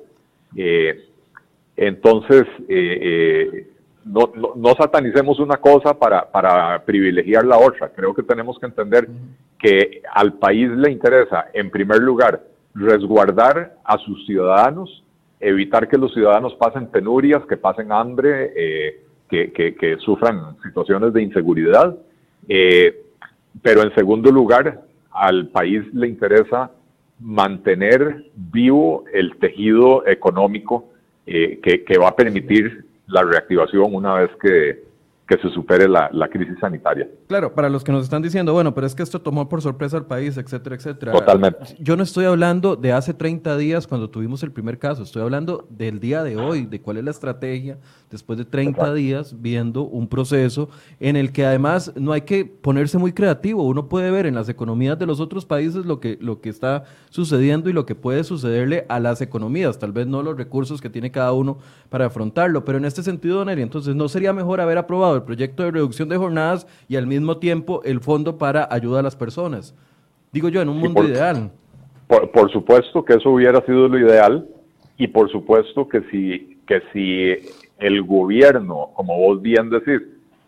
[0.57, 1.11] Eh,
[1.77, 3.69] entonces, eh,
[4.07, 7.91] no, no, satanicemos una cosa para, para, privilegiar la otra.
[7.91, 9.07] Creo que tenemos que entender
[9.59, 12.41] que al país le interesa, en primer lugar,
[12.77, 15.03] resguardar a sus ciudadanos,
[15.41, 21.23] evitar que los ciudadanos pasen penurias, que pasen hambre, eh, que, que, sufran situaciones de
[21.23, 21.97] inseguridad.
[22.49, 23.03] Eh,
[23.62, 26.71] pero en segundo lugar, al país le interesa
[27.19, 30.91] mantener vivo el tejido económico
[31.27, 34.85] eh, que, que va a permitir la reactivación una vez que,
[35.27, 37.09] que se supere la, la, crisis sanitaria.
[37.27, 39.97] Claro, para los que nos están diciendo, bueno, pero es que esto tomó por sorpresa
[39.97, 41.12] al país, etcétera, etcétera.
[41.12, 41.77] Totalmente.
[41.81, 45.67] Yo no estoy hablando de hace 30 días cuando tuvimos el primer caso, estoy hablando
[45.69, 47.79] del día de hoy, de cuál es la estrategia
[48.11, 50.69] después de 30 días viendo un proceso
[51.01, 54.49] en el que además no hay que ponerse muy creativo, uno puede ver en las
[54.49, 58.25] economías de los otros países lo que, lo que está sucediendo y lo que puede
[58.25, 61.59] sucederle a las economías, tal vez no los recursos que tiene cada uno
[61.89, 65.62] para afrontarlo, pero en este sentido, Neri, entonces no sería mejor haber aprobado el proyecto
[65.62, 69.74] de reducción de jornadas y al mismo tiempo el fondo para ayuda a las personas.
[70.33, 71.51] Digo yo, en un mundo ideal.
[72.07, 74.47] Por, supuesto que eso hubiera sido lo ideal
[74.97, 80.01] y por supuesto que si, que si el gobierno, como vos bien decís,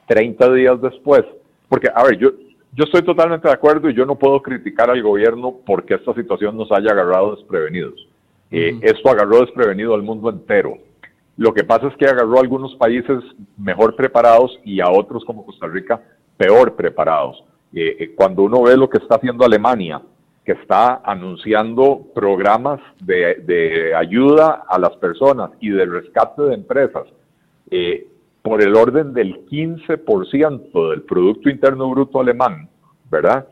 [0.06, 1.24] 30 días después,
[1.68, 2.30] porque, a ver, yo,
[2.72, 6.56] yo estoy totalmente de acuerdo y yo no puedo criticar al gobierno porque esta situación
[6.56, 8.08] nos haya agarrado desprevenidos.
[8.50, 10.78] Eh, esto agarró desprevenido al mundo entero.
[11.36, 13.18] Lo que pasa es que agarró a algunos países
[13.56, 16.00] mejor preparados y a otros como Costa Rica
[16.36, 17.44] peor preparados.
[17.74, 20.00] Eh, eh, cuando uno ve lo que está haciendo Alemania,
[20.44, 27.04] que está anunciando programas de, ayuda a las personas y de rescate de empresas
[27.70, 28.06] eh,
[28.42, 32.68] por el orden del 15% del Producto Interno Bruto alemán,
[33.10, 33.46] ¿verdad?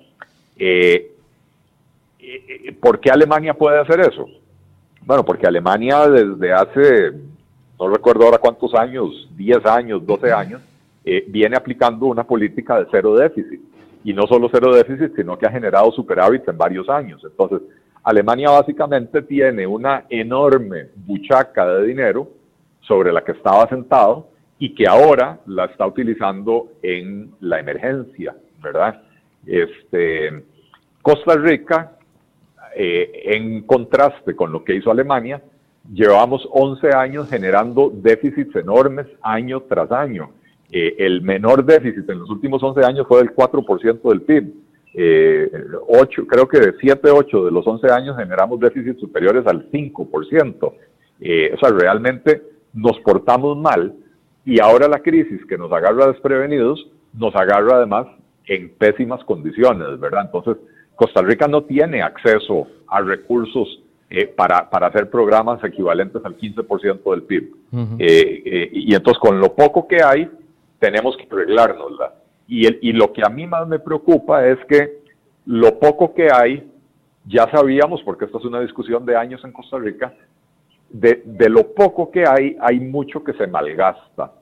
[2.81, 4.27] ¿Por qué Alemania puede hacer eso?
[5.03, 7.13] Bueno, porque Alemania desde hace
[7.79, 10.63] no recuerdo ahora cuántos años, 10 años, 12 años,
[11.05, 13.61] eh, viene aplicando una política de cero déficit.
[14.03, 17.21] Y no solo cero déficit, sino que ha generado superávit en varios años.
[17.25, 17.61] Entonces,
[18.03, 22.29] Alemania básicamente tiene una enorme buchaca de dinero
[22.87, 24.29] sobre la que estaba sentado
[24.59, 29.03] y que ahora la está utilizando en la emergencia, ¿verdad?
[29.45, 30.45] Este,
[31.03, 31.93] Costa Rica,
[32.75, 35.43] eh, en contraste con lo que hizo Alemania,
[35.93, 40.31] llevamos 11 años generando déficits enormes año tras año.
[40.71, 44.53] Eh, el menor déficit en los últimos 11 años fue del 4% del PIB.
[44.95, 45.51] Eh,
[45.89, 50.73] 8, creo que de 7, 8 de los 11 años generamos déficits superiores al 5%.
[51.21, 52.43] Eh, o sea, realmente
[52.77, 53.95] nos portamos mal
[54.45, 58.07] y ahora la crisis que nos agarra desprevenidos nos agarra además
[58.47, 60.27] en pésimas condiciones, ¿verdad?
[60.27, 60.57] Entonces,
[60.95, 67.11] Costa Rica no tiene acceso a recursos eh, para, para, hacer programas equivalentes al 15%
[67.11, 67.55] del PIB.
[67.99, 70.31] Eh, eh, y entonces, con lo poco que hay,
[70.79, 72.15] tenemos que arreglárnosla.
[72.47, 75.01] Y, el, y lo que a mí más me preocupa es que
[75.47, 76.71] lo poco que hay,
[77.27, 80.15] ya sabíamos, porque esta es una discusión de años en Costa Rica,
[81.01, 84.33] de, de lo poco que hay, hay mucho que se malgasta.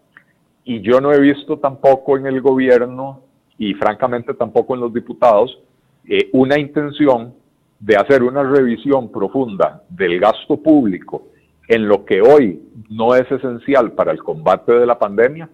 [0.64, 3.20] Y yo no he visto tampoco en el gobierno
[3.58, 5.58] y francamente tampoco en los diputados
[6.06, 7.34] eh, una intención
[7.80, 11.28] de hacer una revisión profunda del gasto público
[11.68, 15.48] en lo que hoy no es esencial para el combate de la pandemia,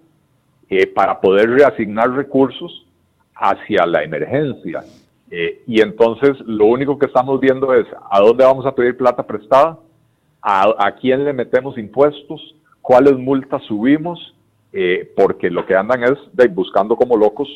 [0.69, 2.87] eh, para poder reasignar recursos
[3.35, 4.85] hacia la emergencia.
[5.31, 9.25] Eh, y entonces lo único que estamos viendo es a dónde vamos a pedir plata
[9.25, 9.79] prestada,
[10.43, 14.35] a, a quién le metemos impuestos, cuáles multas subimos,
[14.73, 16.19] eh, porque lo que andan es
[16.55, 17.49] buscando como locos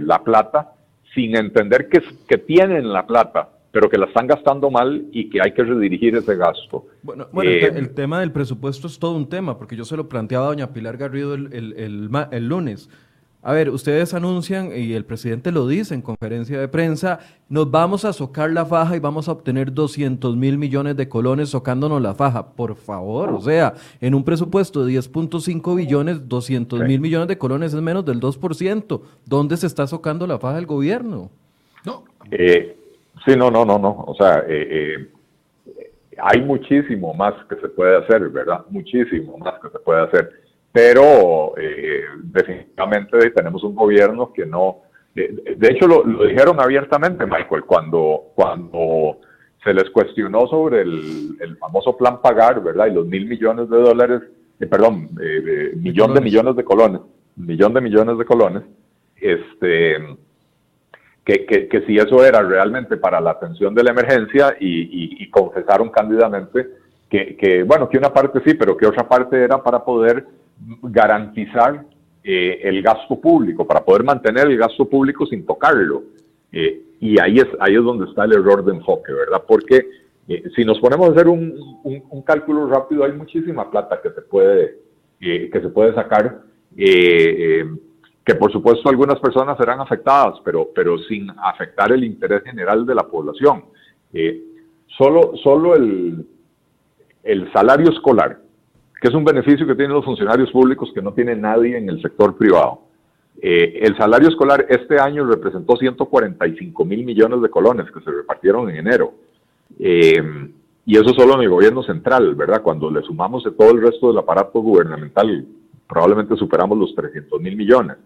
[0.00, 0.72] la plata
[1.14, 5.40] sin entender que, que tienen la plata pero que la están gastando mal y que
[5.42, 6.86] hay que redirigir ese gasto.
[7.02, 10.10] Bueno, bueno el, eh, tema del presupuesto es todo un tema, porque yo se lo
[10.10, 12.90] planteaba a doña Pilar Garrido el, el, el lunes.
[13.42, 17.18] A ver, ustedes anuncian, y el presidente lo dice en conferencia de prensa,
[17.48, 21.50] nos vamos a socar la faja y vamos a obtener 200 mil millones de colones
[21.50, 22.52] socándonos la faja.
[22.54, 27.74] Por favor, o sea, en un presupuesto de 10.5 billones, 200 mil millones de colones
[27.74, 29.00] es menos del 2%.
[29.26, 31.30] ¿Dónde se está socando la faja del gobierno?
[31.84, 32.04] No.
[32.30, 32.76] Eh,
[33.24, 34.04] Sí, no, no, no, no.
[34.06, 35.08] O sea, eh,
[35.66, 38.64] eh, hay muchísimo más que se puede hacer, ¿verdad?
[38.70, 40.41] Muchísimo más que se puede hacer.
[40.72, 44.78] Pero eh, definitivamente tenemos un gobierno que no...
[45.14, 49.18] de hecho, lo, dijeron abiertamente, Michael, cuando, cuando
[49.62, 52.86] se les cuestionó sobre el, famoso plan pagar, ¿verdad?
[52.86, 54.22] Y los mil millones de dólares,
[54.58, 55.10] perdón,
[55.76, 57.02] millón de millones de colones,
[57.36, 58.62] millón de millones de colones,
[59.16, 59.96] este
[61.24, 66.68] que, que, si eso era realmente para la atención de la emergencia y, confesaron cándidamente
[67.08, 70.26] que, que, bueno, que una parte sí, pero que otra parte era para poder
[70.82, 71.84] garantizar
[72.24, 76.04] eh, el gasto público, para poder mantener el gasto público sin tocarlo.
[76.52, 79.42] Eh, y ahí es, ahí es donde está el error de enfoque, ¿verdad?
[79.46, 79.88] Porque
[80.28, 84.22] eh, si nos ponemos a hacer un, un, cálculo rápido, hay muchísima plata que se
[84.22, 84.78] puede,
[85.18, 86.42] que se puede sacar
[86.74, 92.94] que por supuesto algunas personas serán afectadas, pero, pero sin afectar el interés general de
[92.94, 93.64] la población.
[94.96, 96.24] Solo solo el,
[97.24, 98.41] el salario escolar,
[99.02, 102.00] que es un beneficio que tienen los funcionarios públicos que no tiene nadie en el
[102.00, 102.82] sector privado.
[103.42, 108.70] Eh, el salario escolar este año representó 145 mil millones de colones que se repartieron
[108.70, 109.12] en enero.
[109.80, 110.22] Eh,
[110.86, 112.62] y eso solo en el gobierno central, ¿verdad?
[112.62, 115.46] Cuando le sumamos de todo el resto del aparato gubernamental,
[115.88, 117.96] probablemente superamos los 300 mil millones.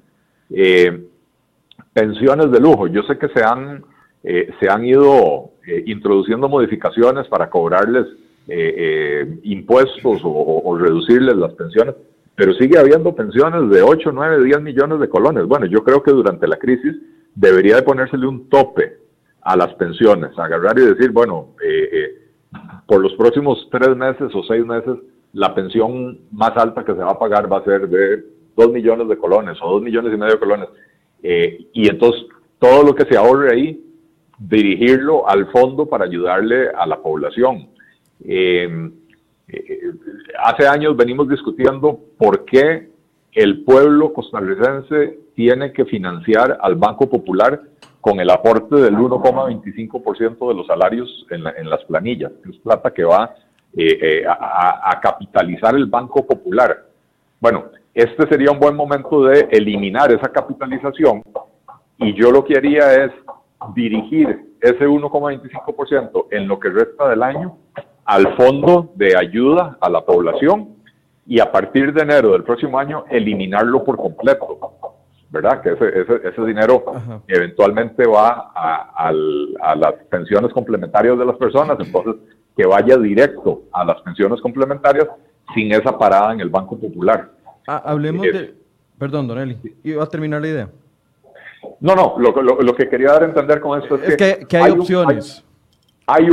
[0.49, 1.09] Eh,
[1.93, 2.87] pensiones de lujo.
[2.87, 3.85] Yo sé que se han,
[4.25, 5.51] eh, se han ido
[5.85, 8.07] introduciendo modificaciones para cobrarles
[9.43, 11.95] impuestos o, reducirles las pensiones,
[12.35, 15.47] pero sigue habiendo pensiones de 8, 9, 10 millones de colones.
[15.47, 16.95] Bueno, yo creo que durante la crisis
[17.35, 18.99] debería de ponérsele un tope
[19.43, 21.55] a las pensiones, agarrar y decir, bueno,
[22.87, 24.97] por los próximos tres meses o seis meses,
[25.33, 28.25] la pensión más alta que se va a pagar va a ser de
[28.57, 30.69] dos millones de colones o dos millones y medio de colones.
[31.23, 32.23] Eh, y entonces
[32.59, 33.85] todo lo que se ahorre ahí,
[34.39, 37.69] dirigirlo al fondo para ayudarle a la población.
[38.25, 38.91] Eh,
[39.49, 39.93] eh,
[40.43, 42.91] hace años venimos discutiendo por qué
[43.33, 47.61] el pueblo costarricense tiene que financiar al Banco Popular
[48.01, 53.35] con el aporte del 1,25% de los salarios en, las planillas, es plata que va
[54.29, 56.87] a, a capitalizar el Banco Popular.
[57.41, 61.23] Bueno, este sería un buen momento de eliminar esa capitalización
[61.99, 63.13] y yo lo que haría es
[63.75, 67.59] dirigir ese 1,25% en lo que resta del año
[68.07, 70.77] al fondo de ayuda a la población
[71.27, 74.75] y a partir de enero del próximo año eliminarlo por completo,
[75.31, 75.61] ¿verdad?
[75.61, 76.85] Que ese, ese, dinero
[77.27, 82.15] eventualmente va a, a las pensiones complementarias de las personas, entonces
[82.57, 85.09] que vaya directo a las pensiones complementarias
[85.55, 87.31] sin esa parada en el Banco Popular.
[87.67, 88.55] Ah, hablemos de...
[88.99, 90.71] Perdón, Don Eli, iba a terminar la idea.
[91.81, 94.71] No, no, lo, lo, que quería dar a entender con esto es, que, que, hay,
[94.71, 95.39] opciones.
[95.39, 95.46] hay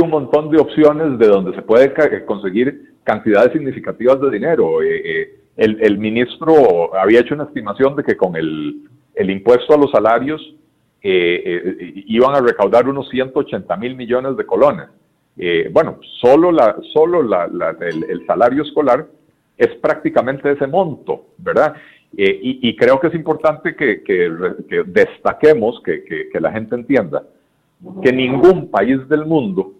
[0.00, 1.92] un montón de opciones de donde se puede
[2.24, 4.80] conseguir cantidades significativas de dinero.
[4.82, 10.40] el, el, ministro había hecho una estimación de que con el, impuesto a los salarios
[11.02, 14.88] iban a recaudar unos 180 mil millones de colones.
[15.72, 17.48] bueno, solo, la, solo la,
[17.80, 19.06] el, salario escolar
[19.56, 21.74] es prácticamente ese monto, ¿verdad?
[22.16, 24.00] Eh, y, creo que es importante que,
[24.86, 27.24] destaquemos, que, la gente entienda,
[28.02, 29.72] que ningún país del mundo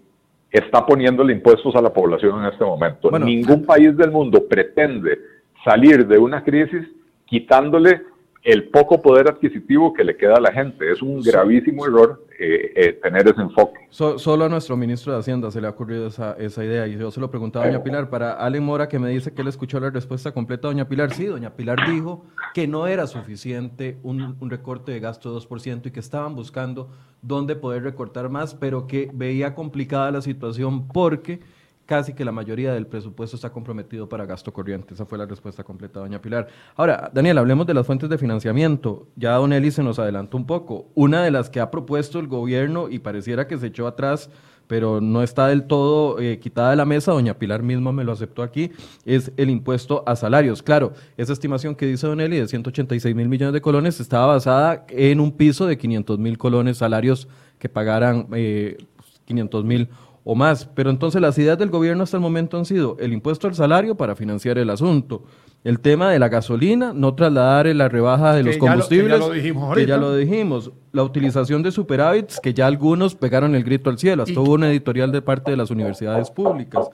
[0.50, 3.11] está poniéndole impuestos a la población en este momento.
[3.18, 5.18] Ningún país del mundo pretende
[5.64, 6.86] salir de una crisis
[7.26, 8.02] quitándole
[8.45, 10.92] el poco poder adquisitivo que le queda a la gente.
[10.92, 13.80] Es un gravísimo error eh, eh, tener ese enfoque.
[13.90, 17.11] solo a nuestro ministro de Hacienda se le ha ocurrido esa, esa idea y yo
[17.11, 18.11] se lo preguntaba a doña Pilar.
[18.11, 21.24] Para Allen Mora que me dice que él escuchó la respuesta completa doña Pilar, sí,
[21.24, 25.90] doña Pilar dijo que no era suficiente un, un recorte de gasto de 2% y
[25.90, 26.90] que estaban buscando
[27.22, 31.40] dónde poder recortar más, pero que veía complicada la situación porque
[31.87, 34.95] casi que la mayoría del presupuesto está comprometido para gasto corriente.
[34.95, 36.49] Esa fue la respuesta completa, doña Pilar.
[36.76, 39.09] Ahora, Daniel, hablemos de las fuentes de financiamiento.
[39.16, 40.87] Ya don Eli se nos adelantó un poco.
[40.95, 44.30] Una de las que ha propuesto el gobierno y pareciera que se echó atrás
[44.66, 48.12] pero no está del todo eh, quitada de la mesa, doña Pilar misma me lo
[48.12, 48.72] aceptó aquí,
[49.05, 50.62] es el impuesto a salarios.
[50.62, 54.87] Claro, esa estimación que dice Don Eli de 186 mil millones de colones estaba basada
[54.89, 57.28] en un piso de 500 mil colones salarios
[57.59, 58.78] que pagaran eh,
[59.26, 59.89] 500 mil
[60.24, 60.66] o más.
[60.74, 63.94] Pero entonces las ideas del gobierno hasta el momento han sido el impuesto al salario
[63.94, 65.24] para financiar el asunto,
[65.62, 69.74] el tema de la gasolina, no trasladar la rebaja de los combustibles, ya lo, dijimos
[69.74, 73.98] que ya lo dijimos, la utilización de superávits, que ya algunos pegaron el grito al
[73.98, 76.88] cielo, hasta hubo una editorial de parte de las universidades públicas,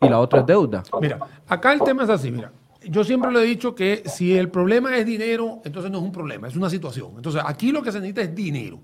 [0.00, 0.82] y la otra es deuda.
[0.98, 2.50] Mira, acá el tema es así, mira,
[2.88, 6.12] yo siempre le he dicho que si el problema es dinero, entonces no es un
[6.12, 7.12] problema, es una situación.
[7.16, 8.80] Entonces aquí lo que se necesita es dinero.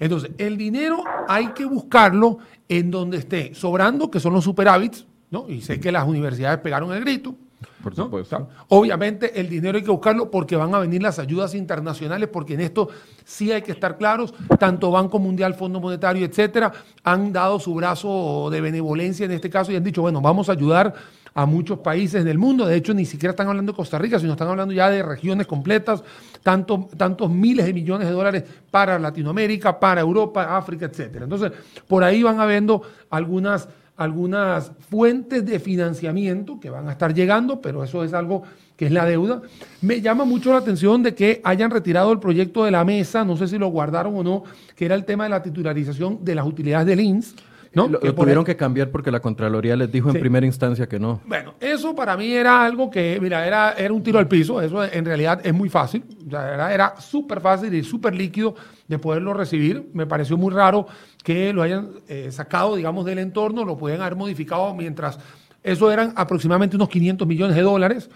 [0.00, 2.38] Entonces, el dinero hay que buscarlo
[2.68, 5.48] en donde esté sobrando, que son los superávits, ¿no?
[5.48, 7.34] Y sé que las universidades pegaron el grito.
[7.82, 8.48] Por supuesto.
[8.68, 12.60] obviamente el dinero hay que buscarlo porque van a venir las ayudas internacionales, porque en
[12.60, 12.88] esto
[13.24, 16.72] sí hay que estar claros, tanto Banco Mundial, Fondo Monetario, etcétera,
[17.04, 20.52] han dado su brazo de benevolencia en este caso y han dicho, bueno, vamos a
[20.52, 20.94] ayudar
[21.34, 22.66] a muchos países del mundo.
[22.66, 25.46] De hecho, ni siquiera están hablando de Costa Rica, sino están hablando ya de regiones
[25.46, 26.02] completas,
[26.42, 31.24] tanto, tantos miles de millones de dólares para Latinoamérica, para Europa, África, etcétera.
[31.24, 31.52] Entonces,
[31.86, 37.84] por ahí van habiendo algunas, algunas fuentes de financiamiento que van a estar llegando, pero
[37.84, 38.42] eso es algo
[38.76, 39.42] que es la deuda.
[39.82, 43.36] Me llama mucho la atención de que hayan retirado el proyecto de la mesa, no
[43.36, 46.46] sé si lo guardaron o no, que era el tema de la titularización de las
[46.46, 47.34] utilidades del INS
[47.72, 47.88] ¿no?
[47.88, 51.20] Lo, tuvieron que cambiar porque la Contraloría les dijo en primera instancia que no.
[51.26, 54.60] Bueno, eso para mí era algo que, mira, era, era un tiro al piso.
[54.60, 56.04] Eso en realidad es muy fácil.
[56.28, 58.54] era era súper fácil y súper líquido
[58.88, 59.88] de poderlo recibir.
[59.92, 60.86] Me pareció muy raro
[61.22, 65.18] que lo hayan eh, sacado, digamos, del entorno, lo pueden haber modificado mientras.
[65.62, 68.10] Eso eran aproximadamente unos 500 millones de dólares.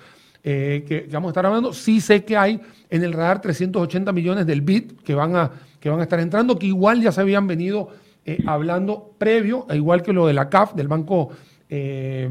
[0.46, 1.72] Eh, que, vamos a estar hablando.
[1.72, 5.50] Sí sé que hay en el radar 380 millones del BIT que van a,
[5.80, 7.90] que van a estar entrando, que igual ya se habían venido
[8.24, 11.30] eh, hablando previo, igual que lo de la CAF, del Banco
[11.68, 12.28] eh,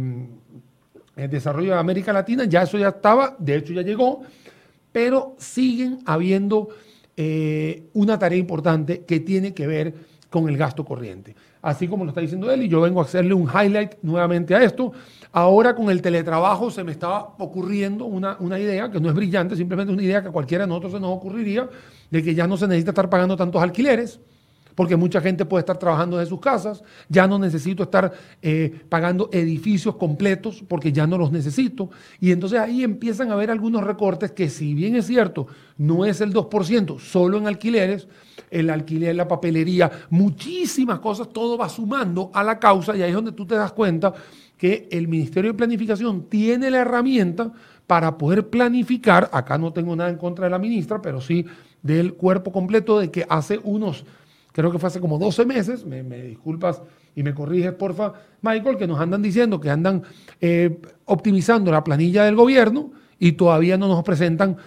[1.15, 4.21] de Desarrollo de América Latina, ya eso ya estaba, de hecho ya llegó,
[4.91, 6.69] pero siguen habiendo
[7.15, 9.93] eh, una tarea importante que tiene que ver
[10.29, 11.35] con el gasto corriente.
[11.61, 14.63] Así como lo está diciendo él, y yo vengo a hacerle un highlight nuevamente a
[14.63, 14.91] esto.
[15.31, 19.55] Ahora con el teletrabajo se me estaba ocurriendo una, una idea que no es brillante,
[19.55, 21.69] simplemente una idea que a cualquiera de nosotros se nos ocurriría,
[22.09, 24.19] de que ya no se necesita estar pagando tantos alquileres,
[24.75, 28.11] porque mucha gente puede estar trabajando de sus casas, ya no necesito estar
[28.41, 31.89] eh, pagando edificios completos porque ya no los necesito.
[32.19, 35.47] Y entonces ahí empiezan a haber algunos recortes que si bien es cierto,
[35.77, 38.07] no es el 2%, solo en alquileres,
[38.49, 43.15] el alquiler, la papelería, muchísimas cosas, todo va sumando a la causa y ahí es
[43.15, 44.13] donde tú te das cuenta
[44.57, 47.51] que el Ministerio de Planificación tiene la herramienta
[47.87, 51.45] para poder planificar, acá no tengo nada en contra de la ministra, pero sí
[51.81, 54.05] del cuerpo completo de que hace unos
[54.53, 56.81] creo que fue hace como 12 meses, me, disculpas
[57.15, 60.03] y me corriges, porfa, Michael, que nos andan diciendo que andan
[60.39, 64.57] eh, optimizando la planilla del gobierno y todavía no nos presentan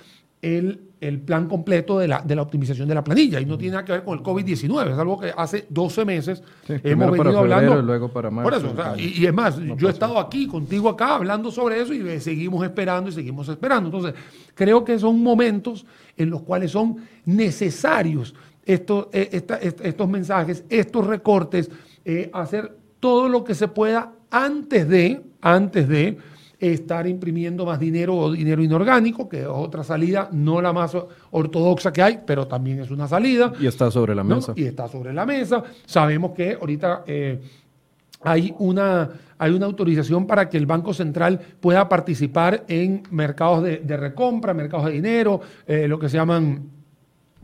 [0.43, 0.83] el,
[1.25, 3.41] plan completo de la, de la optimización de la planilla.
[3.41, 6.43] Y no tiene nada que ver con el COVID-19, es algo que hace 12 meses
[6.67, 7.81] hemos venido hablando.
[7.81, 11.81] luego para por eso, y, es más, yo he estado aquí, contigo acá, hablando sobre
[11.81, 13.89] eso y seguimos esperando y seguimos esperando.
[13.89, 14.15] Entonces,
[14.55, 18.35] creo que son momentos en los cuales son necesarios
[18.67, 19.43] estos, eh,
[19.83, 21.71] estos mensajes, estos recortes,
[22.05, 26.19] eh, hacer todo lo que se pueda antes de, antes de
[26.59, 30.97] estar imprimiendo más dinero o dinero inorgánico, que es otra salida, no la más
[31.31, 33.53] ortodoxa que hay, pero también es una salida.
[33.61, 34.53] Y está sobre la mesa.
[34.57, 35.63] Y está sobre la mesa.
[35.85, 37.41] Sabemos que ahorita eh,
[38.23, 43.97] hay una, hay una autorización para que el Banco Central pueda participar en mercados de,
[43.97, 46.71] recompra, mercados de dinero, eh, lo que se llaman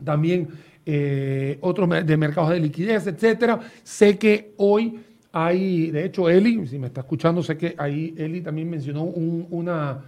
[0.03, 0.49] también
[0.85, 3.59] eh, otros de mercados de liquidez, etcétera.
[3.83, 4.99] Sé que hoy
[5.31, 9.99] hay, de hecho, Eli, si me está escuchando, sé que ahí Eli también mencionó una,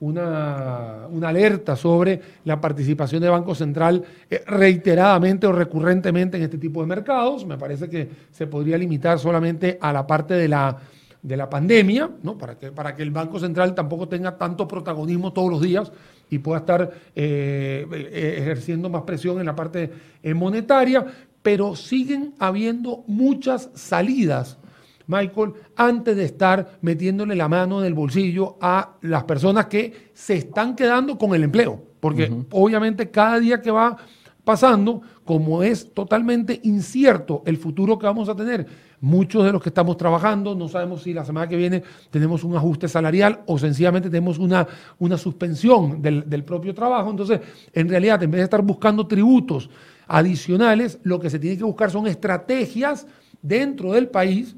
[0.00, 6.58] una, una, alerta sobre la participación de Banco Central eh, reiteradamente o recurrentemente en este
[6.58, 7.44] tipo de mercados.
[7.44, 10.78] Me parece que se podría limitar solamente a la parte de la,
[11.20, 12.38] de la pandemia, ¿no?
[12.38, 15.92] para, que, para que el Banco Central tampoco tenga tanto protagonismo todos los días
[16.30, 19.90] y pueda estar eh, eh, ejerciendo más presión en la parte
[20.22, 21.04] eh, monetaria,
[21.42, 24.58] pero siguen habiendo muchas salidas,
[25.06, 30.36] Michael, antes de estar metiéndole la mano en el bolsillo a las personas que se
[30.36, 33.96] están quedando con el empleo, porque obviamente cada día que va
[34.44, 38.66] pasando, como es totalmente incierto el futuro que vamos a tener,
[39.02, 42.54] Muchos de los que estamos trabajando no sabemos si la semana que viene tenemos un
[42.54, 44.66] ajuste salarial o sencillamente tenemos una,
[44.98, 47.10] una suspensión del, del propio trabajo.
[47.10, 47.40] Entonces,
[47.72, 49.70] en realidad, en vez de estar buscando tributos
[50.06, 53.06] adicionales, lo que se tiene que buscar son estrategias
[53.40, 54.54] dentro del país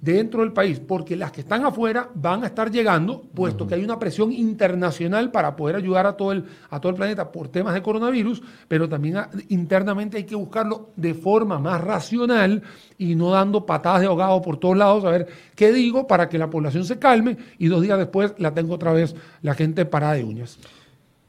[0.00, 3.82] dentro del país, porque las que están afuera van a estar llegando, puesto que hay
[3.82, 7.74] una presión internacional para poder ayudar a todo el, a todo el planeta por temas
[7.74, 9.18] de coronavirus, pero también
[9.48, 12.62] internamente hay que buscarlo de forma más racional
[12.96, 15.26] y no dando patadas de ahogado por todos lados, a ver
[15.56, 18.92] qué digo para que la población se calme y dos días después la tengo otra
[18.92, 20.58] vez la gente parada de uñas.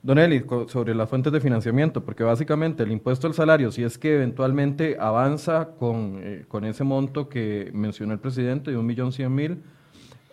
[0.02, 3.98] Don Eli, sobre las fuentes de financiamiento, porque básicamente el impuesto al salario, si es
[3.98, 9.12] que eventualmente avanza con, eh, con ese monto que mencionó el presidente de un millón
[9.12, 9.62] cien mil,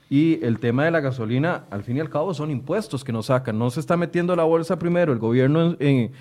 [0.09, 3.27] y el tema de la gasolina, al fin y al cabo, son impuestos que nos
[3.27, 3.59] sacan.
[3.59, 5.77] No se está metiendo la bolsa primero, el gobierno,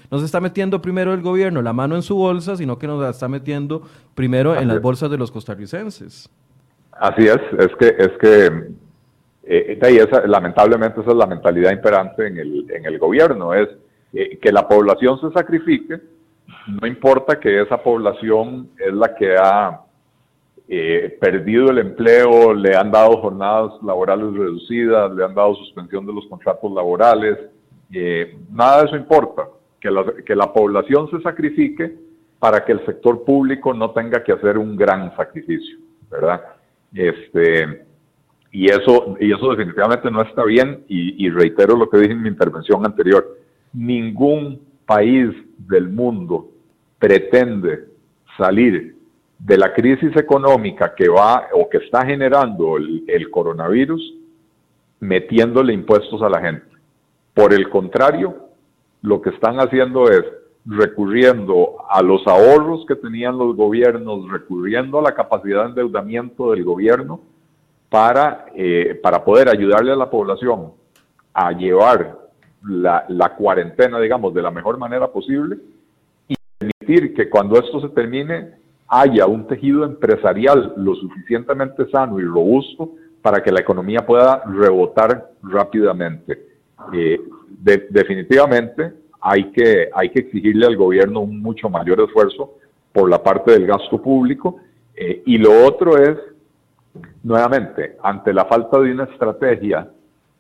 [0.10, 3.00] no se está metiendo primero el gobierno la mano en su bolsa, sino que nos
[3.00, 3.84] la está metiendo
[4.16, 6.28] primero en las bolsas de los costarricenses.
[6.94, 8.70] Así es, es que, es que
[9.48, 13.70] eh, esa, lamentablemente esa es la mentalidad imperante en el, en el gobierno, es
[14.14, 16.00] eh, que la población se sacrifique,
[16.68, 19.82] no importa que esa población es la que ha
[20.68, 26.14] eh, perdido el empleo, le han dado jornadas laborales reducidas, le han dado suspensión de
[26.14, 27.38] los contratos laborales,
[28.52, 29.48] nada de eso importa,
[29.80, 31.96] que la, que la población se sacrifique
[32.40, 35.78] para que el sector público no tenga que hacer un gran sacrificio,
[36.10, 36.42] ¿verdad?
[36.94, 37.85] Este,
[38.56, 42.30] y eso, y eso definitivamente no está bien y, reitero lo que dije en mi
[42.30, 43.38] intervención anterior.
[43.74, 46.48] Ningún país del mundo
[46.98, 47.90] pretende
[48.38, 48.96] salir
[49.40, 54.02] de la crisis económica que va o que está generando el, el coronavirus
[55.02, 56.78] metiéndole impuestos a la gente.
[57.34, 58.38] Por el contrario,
[59.02, 60.24] lo que están haciendo es
[60.66, 66.64] recurriendo a los ahorros que tenían los gobiernos, recurriendo a la capacidad de endeudamiento del
[66.64, 67.20] gobierno,
[67.96, 70.74] para, eh, para poder ayudarle a la población
[71.34, 72.20] a llevar
[72.68, 75.60] la, cuarentena, digamos, de la mejor manera posible
[76.28, 78.56] y permitir que cuando esto se termine
[78.90, 82.92] haya un tejido empresarial lo suficientemente sano y robusto
[83.22, 86.48] para que la economía pueda rebotar rápidamente.
[86.92, 87.18] Eh,
[87.90, 88.92] definitivamente
[89.22, 92.56] hay que, hay que exigirle al gobierno un mucho mayor esfuerzo
[92.92, 94.58] por la parte del gasto público
[94.94, 96.18] eh, y lo otro es
[97.24, 99.90] nuevamente, ante la falta de una estrategia,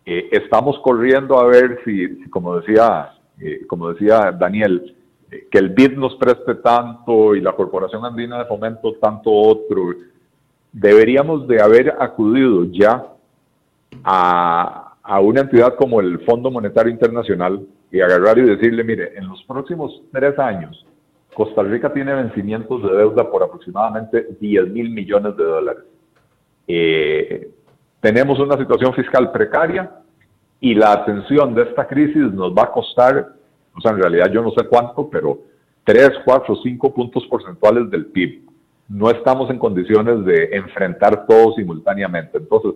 [0.06, 4.95] eh, estamos corriendo a ver si, como, decía, eh, como decía Daniel,
[5.32, 9.93] eh, que el BID nos preste tanto y la Corporación Andina de Fomento tanto otro.
[10.72, 13.08] Deberíamos de haber acudido ya
[14.03, 19.28] a, a una entidad como el Fondo Monetario Internacional y agarrar y decirle, mire, en
[19.28, 20.86] los próximos tres años,
[21.34, 25.84] Costa Rica tiene vencimientos de deuda por aproximadamente 10 mil millones de dólares
[26.68, 27.49] eh,
[27.99, 29.91] tenemos una situación fiscal precaria
[30.59, 33.34] y la atención de esta crisis nos va a costar,
[33.76, 35.39] o sea, en realidad yo no sé cuánto, pero
[35.84, 38.43] 3, 4, 5 puntos porcentuales del PIB.
[38.89, 42.38] No estamos en condiciones de enfrentar todo simultáneamente.
[42.38, 42.74] Entonces,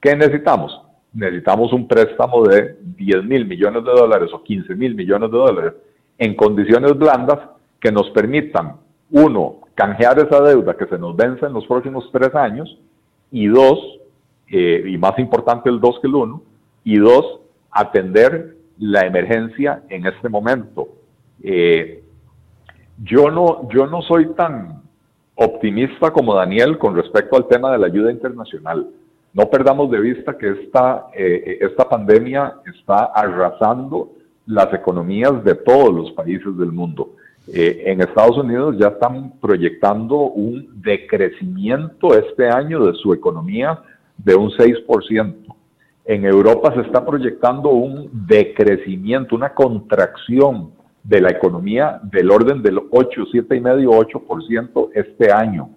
[0.00, 0.80] ¿qué necesitamos?
[1.12, 5.72] Necesitamos un préstamo de 10 mil millones de dólares o 15 mil millones de dólares
[6.18, 7.38] en condiciones blandas
[7.80, 8.76] que nos permitan,
[9.10, 12.78] uno, canjear esa deuda que se nos vence en los próximos tres años
[13.32, 13.78] y dos,
[14.48, 16.42] eh, y más importante el dos que el uno,
[16.84, 20.88] y dos, atender la emergencia en este momento.
[21.42, 22.04] Eh,
[23.02, 24.82] yo, no, yo no soy tan
[25.34, 28.86] optimista como Daniel con respecto al tema de la ayuda internacional.
[29.32, 34.10] No perdamos de vista que esta, eh, esta pandemia está arrasando
[34.46, 37.14] las economías de todos los países del mundo.
[37.48, 43.80] Eh, en Estados Unidos ya están proyectando un decrecimiento este año de su economía
[44.16, 45.54] de un 6%.
[46.04, 50.70] En Europa se está proyectando un decrecimiento, una contracción
[51.02, 55.70] de la economía del orden del 8, 7,5, 8% este año.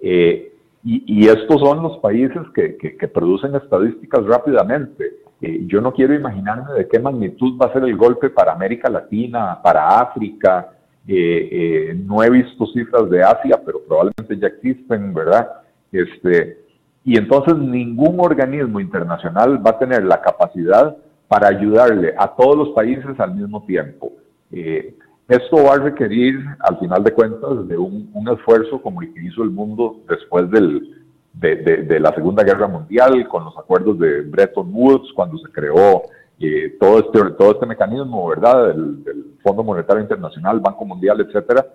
[0.00, 0.52] Eh,
[0.84, 5.12] y, estos son los países que, producen estadísticas rápidamente.
[5.40, 8.90] Eh, yo no quiero imaginarme de qué magnitud va a ser el golpe para América
[8.90, 10.72] Latina, para África.
[11.06, 15.48] Eh, no he visto cifras de Asia, pero probablemente ya existen, ¿verdad?
[15.90, 16.58] Este,
[17.04, 20.96] y entonces ningún organismo internacional va a tener la capacidad
[21.28, 24.12] para ayudarle a todos los países al mismo tiempo.
[24.52, 24.94] Eh,
[25.28, 29.42] esto va a requerir, al final de cuentas, de un, esfuerzo como el que hizo
[29.42, 35.10] el mundo después del, de, la Segunda Guerra Mundial, con los acuerdos de Bretton Woods,
[35.14, 36.02] cuando se creó
[36.42, 38.98] eh, todo, este, todo este mecanismo, ¿verdad?, del,
[39.42, 41.66] Fondo Monetario Internacional, Banco Mundial, etcétera,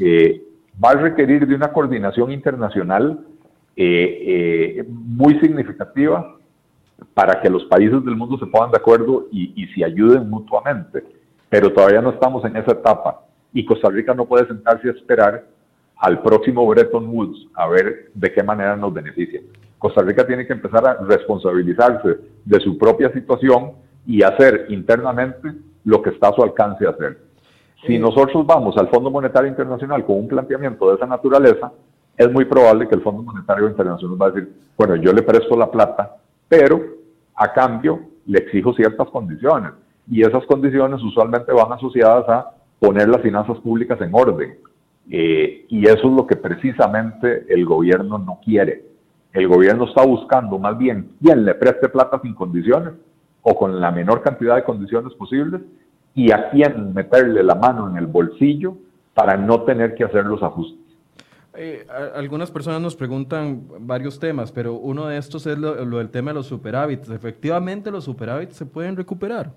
[0.00, 0.42] eh,
[0.82, 3.20] va a requerir de una coordinación internacional
[3.76, 6.36] eh, muy significativa
[7.14, 11.04] para que los países del mundo se pongan de acuerdo y, y se ayuden mutuamente
[11.52, 15.44] pero todavía no estamos en esa etapa y Costa Rica no puede sentarse a esperar
[15.98, 19.42] al próximo Bretton Woods a ver de qué manera nos beneficia.
[19.78, 23.72] Costa Rica tiene que empezar a responsabilizarse de su propia situación
[24.06, 25.52] y hacer internamente
[25.84, 27.18] lo que está a su alcance hacer.
[27.86, 31.72] Si nosotros vamos al Fondo Monetario Internacional con un planteamiento de esa naturaleza,
[32.16, 35.56] es muy probable que el Fondo Monetario Internacional va a decir, bueno, yo le presto
[35.56, 36.16] la plata,
[36.48, 36.80] pero
[37.34, 39.72] a cambio le exijo ciertas condiciones
[40.08, 44.58] y esas condiciones usualmente van asociadas a poner las finanzas públicas en orden.
[45.10, 48.84] Eh, y eso es lo que precisamente el gobierno no quiere.
[49.32, 52.92] El gobierno está buscando más bien quién le preste plata sin condiciones
[53.42, 55.60] o con la menor cantidad de condiciones posibles
[56.14, 58.76] y a quién meterle la mano en el bolsillo
[59.14, 60.78] para no tener que hacer los ajustes.
[61.54, 66.08] Eh, algunas personas nos preguntan varios temas, pero uno de estos es lo, lo del
[66.08, 67.10] tema de los superávits.
[67.10, 69.52] Efectivamente, los superávits se pueden recuperar.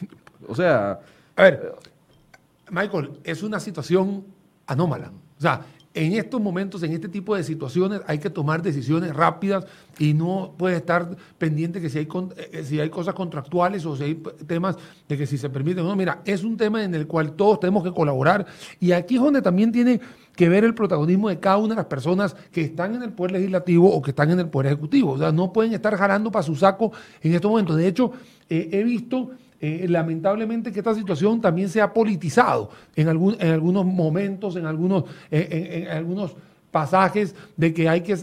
[0.48, 1.00] O sea...
[1.34, 1.74] A ver,
[2.70, 4.24] Michael, es una situación
[4.66, 5.10] anómala.
[5.38, 5.62] O sea,
[5.96, 9.64] en estos momentos, en este tipo de situaciones, hay que tomar decisiones rápidas
[9.98, 14.04] y no puede estar pendiente que si hay, eh, si hay cosas contractuales o si
[14.04, 14.76] hay temas
[15.08, 15.82] de que si se permite.
[15.82, 18.44] No, mira, es un tema en el cual todos tenemos que colaborar
[18.78, 19.98] y aquí es donde también tiene
[20.36, 23.32] que ver el protagonismo de cada una de las personas que están en el Poder
[23.32, 25.12] Legislativo o que están en el Poder Ejecutivo.
[25.12, 26.92] O sea, no pueden estar jalando para su saco
[27.22, 27.74] en estos momentos.
[27.74, 28.12] De hecho,
[28.50, 29.30] eh, he visto
[29.60, 34.66] eh, lamentablemente que esta situación también se ha politizado en, algún, en algunos momentos, en
[34.66, 36.36] algunos, en, algunos
[36.70, 38.16] pasajes de que hay que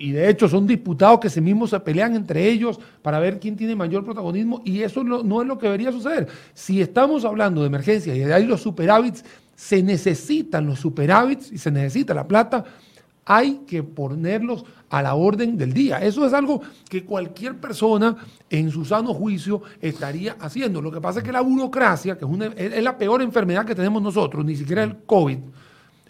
[0.00, 3.54] y de hecho son diputados que se mismos se pelean entre ellos para ver quién
[3.54, 6.26] tiene mayor protagonismo y eso no, es lo que debería suceder.
[6.54, 9.22] Si estamos hablando de emergencia y hay los superávits,
[9.54, 12.64] se necesitan los superávits y se necesita la plata
[13.24, 15.98] hay que ponerlos a la orden del día.
[15.98, 18.16] Eso es algo que cualquier persona
[18.48, 20.82] en su sano juicio estaría haciendo.
[20.82, 24.44] Lo que pasa es que la burocracia, que es, la peor enfermedad que tenemos nosotros,
[24.44, 25.38] ni siquiera el COVID,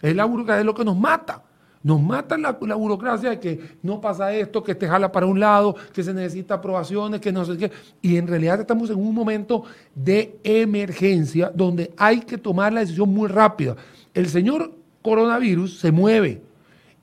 [0.01, 1.43] es la burocracia, es lo que nos mata.
[1.83, 5.75] Nos mata la, burocracia de que no pasa esto, que te jala para un lado,
[5.91, 7.71] que se necesita aprobaciones, que no sé qué.
[8.01, 9.63] Y en realidad estamos en un momento
[9.95, 13.75] de emergencia donde hay que tomar la decisión muy rápida.
[14.13, 16.41] El señor coronavirus se mueve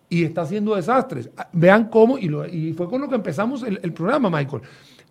[0.09, 1.31] y está haciendo desastres.
[1.37, 4.63] Ah, vean cómo, y, y fue con lo que empezamos el, programa, Michael.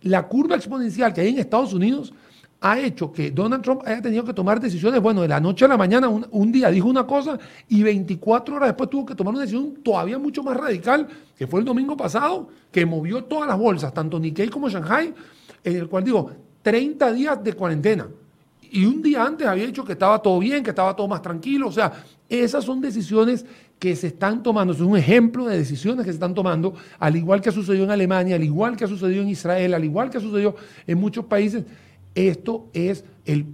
[0.02, 2.12] La curva exponencial que hay en Estados Unidos
[2.60, 5.68] ha hecho que Donald Trump haya tenido que tomar decisiones, bueno, de la noche a
[5.68, 7.38] la mañana, un, día dijo una cosa
[7.68, 11.60] y 24 horas después tuvo que tomar una decisión todavía mucho más radical, que fue
[11.60, 15.14] el domingo pasado, que movió todas las bolsas, tanto Nikkei como Shanghai,
[15.62, 16.30] en el cual digo,
[16.62, 18.08] 30 días de cuarentena.
[18.70, 21.68] Y un día antes había dicho que estaba todo bien, que estaba todo más tranquilo.
[21.68, 21.92] O sea,
[22.28, 23.46] esas son decisiones
[23.78, 27.40] que se están tomando, es un ejemplo de decisiones que se están tomando, al igual
[27.40, 30.18] que ha sucedido en Alemania, al igual que ha sucedido en Israel, al igual que
[30.18, 30.56] ha sucedido
[30.86, 31.64] en muchos países.
[32.14, 33.46] Esto es el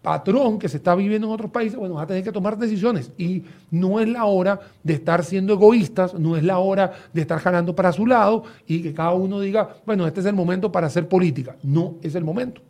[0.00, 3.10] patrón que se está viviendo en otros países, bueno, va a tener que tomar decisiones
[3.18, 7.40] y no es la hora de estar siendo egoístas, no es la hora de estar
[7.40, 10.86] jalando para su lado y que cada uno diga, bueno, este es el momento para
[10.86, 11.56] hacer política.
[11.64, 12.62] No es el momento.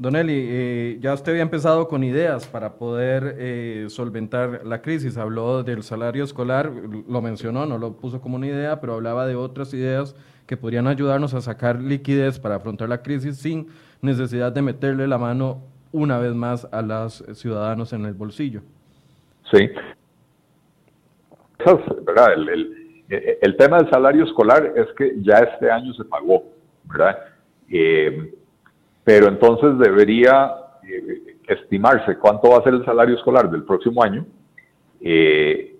[0.00, 5.18] Don Eli, eh, ya usted había empezado con ideas para poder eh, solventar la crisis.
[5.18, 6.72] Habló del salario escolar,
[7.06, 10.86] lo mencionó, no lo puso como una idea, pero hablaba de otras ideas que podrían
[10.86, 13.68] ayudarnos a sacar liquidez para afrontar la crisis sin
[14.00, 15.60] necesidad de meterle la mano
[15.92, 18.62] una vez más a los ciudadanos en el bolsillo.
[19.52, 19.68] Sí.
[23.42, 26.42] el, tema del salario escolar es que ya este año se pagó,
[26.84, 27.18] ¿verdad?
[27.68, 28.32] Eh,
[29.04, 34.26] pero entonces debería eh, estimarse cuánto va a ser el salario escolar del próximo año
[35.00, 35.76] eh,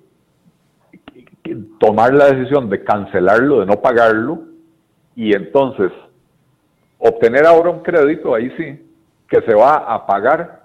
[1.78, 4.42] tomar la decisión de cancelarlo, de no pagarlo,
[5.14, 5.90] y entonces
[6.98, 8.86] obtener ahora un crédito, ahí sí,
[9.28, 10.64] que se va a pagar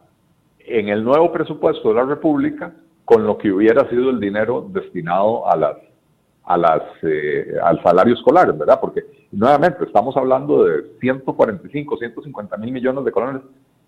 [0.60, 5.48] en el nuevo presupuesto de la República con lo que hubiera sido el dinero destinado
[5.50, 5.78] a las
[6.48, 8.80] a las eh, al salario escolar, ¿verdad?
[8.80, 9.04] Porque
[9.36, 13.42] nuevamente estamos hablando de 145, 150 mil millones de colones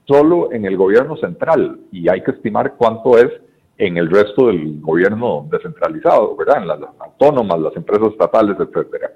[0.06, 3.32] solo en el gobierno central y hay que estimar cuánto es
[3.78, 6.62] en el resto del gobierno descentralizado, ¿verdad?
[6.62, 9.12] En las, autónomas, las empresas estatales, etcétera.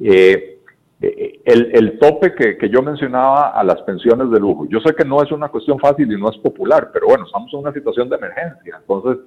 [0.00, 0.58] Eh,
[1.00, 4.66] eh, el, tope que, que, yo mencionaba a las pensiones de lujo.
[4.68, 7.52] Yo sé que no es una cuestión fácil y no es popular, pero bueno, estamos
[7.52, 8.78] en una situación de emergencia.
[8.80, 9.24] Entonces,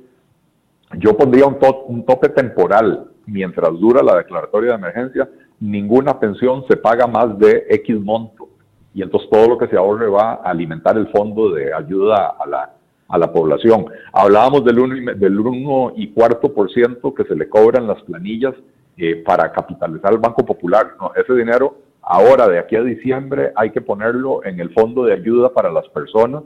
[0.97, 3.09] yo pondría un, un tope temporal.
[3.25, 5.29] Mientras dura la declaratoria de emergencia,
[5.63, 8.49] ninguna pensión se paga más de X monto.
[8.93, 12.45] Y entonces todo lo que se ahorre va a alimentar el fondo de ayuda a
[12.45, 12.73] la,
[13.07, 13.85] a la población.
[14.11, 18.53] Hablábamos del 1 del uno y cuarto por ciento que se le cobran las planillas
[18.97, 20.95] eh, para capitalizar el Banco Popular.
[20.99, 25.13] No, ese dinero ahora, de aquí a diciembre, hay que ponerlo en el fondo de
[25.13, 26.43] ayuda para las personas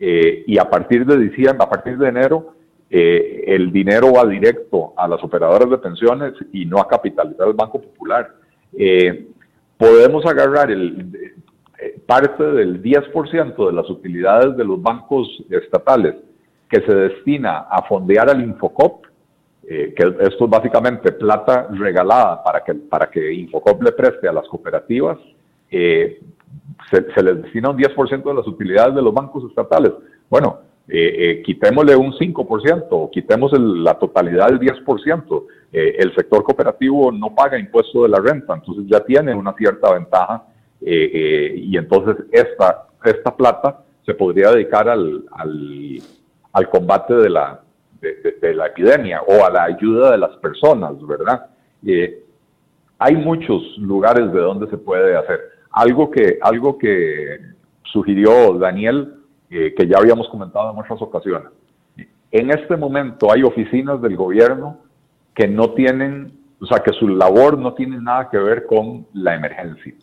[0.00, 2.54] eh, y a partir de diciembre, a partir de enero,
[2.88, 7.54] eh, el dinero va directo a las operadoras de pensiones y no a capitalizar el
[7.54, 8.43] Banco Popular.
[9.76, 11.32] Podemos agarrar el,
[12.06, 16.14] parte del 10% de las utilidades de los bancos estatales
[16.68, 19.04] que se destina a fondear al Infocop
[19.66, 24.32] eh, que esto es básicamente plata regalada para que, para que Infocop le preste a
[24.32, 25.18] las cooperativas,
[25.70, 26.20] eh,
[26.90, 29.92] se, les destina un 10% de las utilidades de los bancos estatales.
[30.28, 35.44] Bueno, eh, quitémosle un 5% o quitemos la totalidad del 10%.
[35.76, 40.44] El sector cooperativo no paga impuesto de la renta, entonces ya tiene una cierta ventaja
[40.80, 45.98] y entonces esta, esta plata se podría dedicar al, al,
[46.52, 47.60] al combate de la,
[48.40, 51.46] de, la epidemia o a la ayuda de las personas, ¿verdad?
[51.86, 52.22] Eh,
[52.98, 55.40] hay muchos lugares de donde se puede hacer.
[55.70, 57.40] Algo que, algo que
[57.82, 59.14] sugirió Daniel,
[59.50, 61.48] eh, que ya habíamos comentado en otras ocasiones.
[62.30, 64.78] En este momento hay oficinas del gobierno
[65.34, 69.34] que no tienen, o sea, que su labor no tiene nada que ver con la
[69.34, 69.94] emergencia,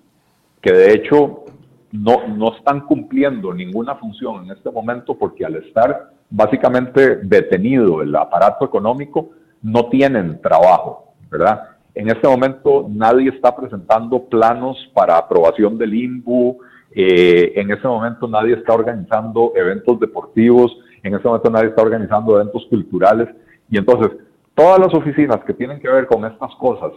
[0.62, 1.46] que de hecho
[1.92, 8.16] no, no están cumpliendo ninguna función en este momento porque al estar básicamente detenido el
[8.16, 11.62] aparato económico, no tienen trabajo, ¿verdad?
[11.94, 16.58] En este momento nadie está presentando planos para aprobación del INBU,
[16.94, 22.36] eh, en este momento nadie está organizando eventos deportivos, en este momento nadie está organizando
[22.36, 23.28] eventos culturales,
[23.70, 24.12] y entonces
[24.56, 26.92] todas las oficinas que tienen que ver con estas cosas,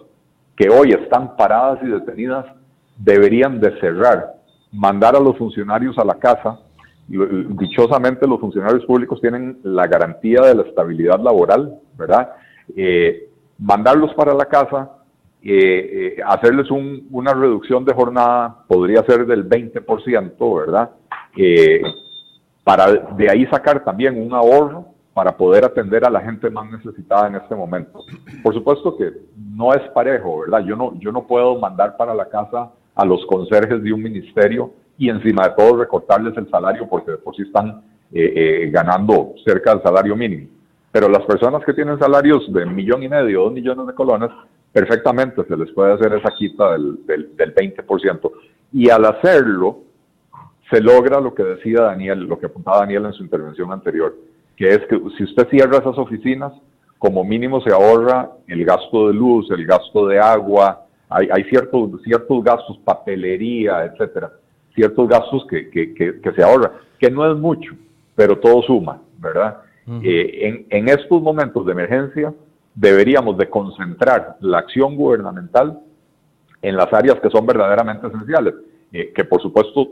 [0.57, 2.47] que hoy están paradas y detenidas,
[2.97, 4.35] deberían de cerrar,
[4.73, 6.61] mandar a los funcionarios a la casa,
[7.07, 12.31] dichosamente los funcionarios públicos tienen la garantía de la estabilidad laboral, ¿verdad?
[12.75, 13.29] Eh,
[13.59, 14.91] mandarlos para la casa,
[15.43, 20.91] eh, eh, hacerles una reducción de jornada, podría ser del 20%, ¿verdad?
[22.63, 27.29] para de ahí sacar también un ahorro para poder atender a la gente más necesitada
[27.29, 28.05] en este momento.
[28.43, 30.65] Por supuesto que no es parejo, ¿verdad?
[30.67, 34.73] Yo no, yo no puedo mandar para la casa a los conserjes de un ministerio
[34.99, 39.35] y encima de todo recortarles el salario porque de por sí están eh, eh, ganando
[39.45, 40.49] cerca del salario mínimo.
[40.91, 44.31] Pero las personas que tienen salarios de un millón y medio, dos millones de colones,
[44.73, 48.31] perfectamente se les puede hacer esa quita del, del, del 20%.
[48.73, 49.79] Y al hacerlo,
[50.71, 54.15] se logra lo que decía Daniel, lo que apuntaba Daniel en su intervención anterior,
[54.57, 56.53] que es que si usted cierra esas oficinas,
[56.99, 62.03] como mínimo se ahorra el gasto de luz, el gasto de agua, hay, hay ciertos,
[62.03, 64.31] ciertos gastos, papelería, etcétera
[64.75, 67.73] ciertos gastos que, que, que, se ahorra, que no es mucho,
[68.15, 69.59] pero todo suma, ¿verdad?
[70.03, 72.33] Eh, en, en, estos momentos de emergencia
[72.75, 75.79] deberíamos de concentrar la acción gubernamental
[76.63, 78.55] en las áreas que son verdaderamente esenciales,
[78.93, 79.91] eh, que por supuesto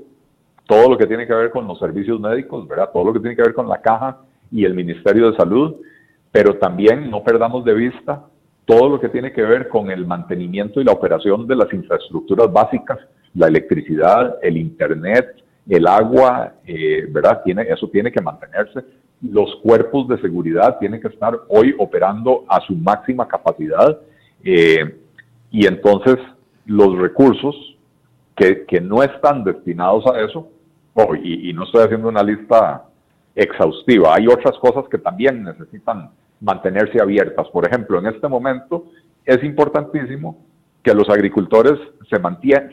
[0.66, 2.90] todo lo que tiene que ver con los servicios médicos, ¿verdad?
[2.90, 4.20] Todo lo que tiene que ver con la caja
[4.52, 5.76] y el Ministerio de Salud,
[6.30, 8.26] pero también no perdamos de vista
[8.64, 12.52] todo lo que tiene que ver con el mantenimiento y la operación de las infraestructuras
[12.52, 12.98] básicas
[13.34, 17.42] la electricidad, el internet, el agua, eh, ¿verdad?
[17.44, 18.84] Tiene, eso tiene que mantenerse.
[19.22, 23.98] Los cuerpos de seguridad tienen que estar hoy operando a su máxima capacidad
[24.44, 24.98] eh,
[25.50, 26.16] y entonces
[26.66, 27.54] los recursos
[28.36, 30.48] que, no están destinados a eso,
[30.94, 32.86] oh, y no estoy haciendo una lista
[33.34, 36.10] exhaustiva, hay otras cosas que también necesitan
[36.40, 37.48] mantenerse abiertas.
[37.48, 38.86] Por ejemplo, en este momento
[39.24, 40.44] es importantísimo
[40.82, 41.78] que los agricultores
[42.10, 42.16] se,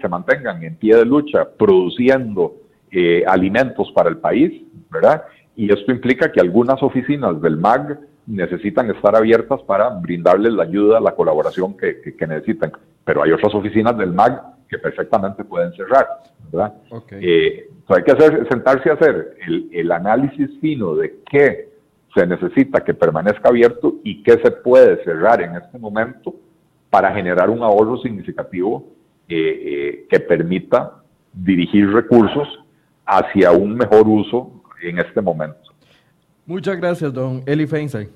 [0.01, 2.55] se mantengan en pie de lucha produciendo
[2.91, 5.24] eh, alimentos para el país, ¿verdad?
[5.55, 10.99] Y esto implica que algunas oficinas del MAG necesitan estar abiertas para brindarles la ayuda,
[10.99, 12.72] la colaboración que, que, necesitan.
[13.03, 16.07] Pero hay otras oficinas del MAG que perfectamente pueden cerrar,
[16.51, 16.74] ¿verdad?
[17.11, 21.70] Eh, hay que hacer, sentarse a hacer el, el análisis fino de qué
[22.13, 26.36] se necesita que permanezca abierto y qué se puede cerrar en este momento
[26.89, 28.86] para generar un ahorro significativo
[29.28, 32.47] eh, eh, que permita dirigir recursos
[33.05, 35.57] hacia un mejor uso en este momento.
[36.45, 38.09] Muchas gracias, don Eli Feinstein.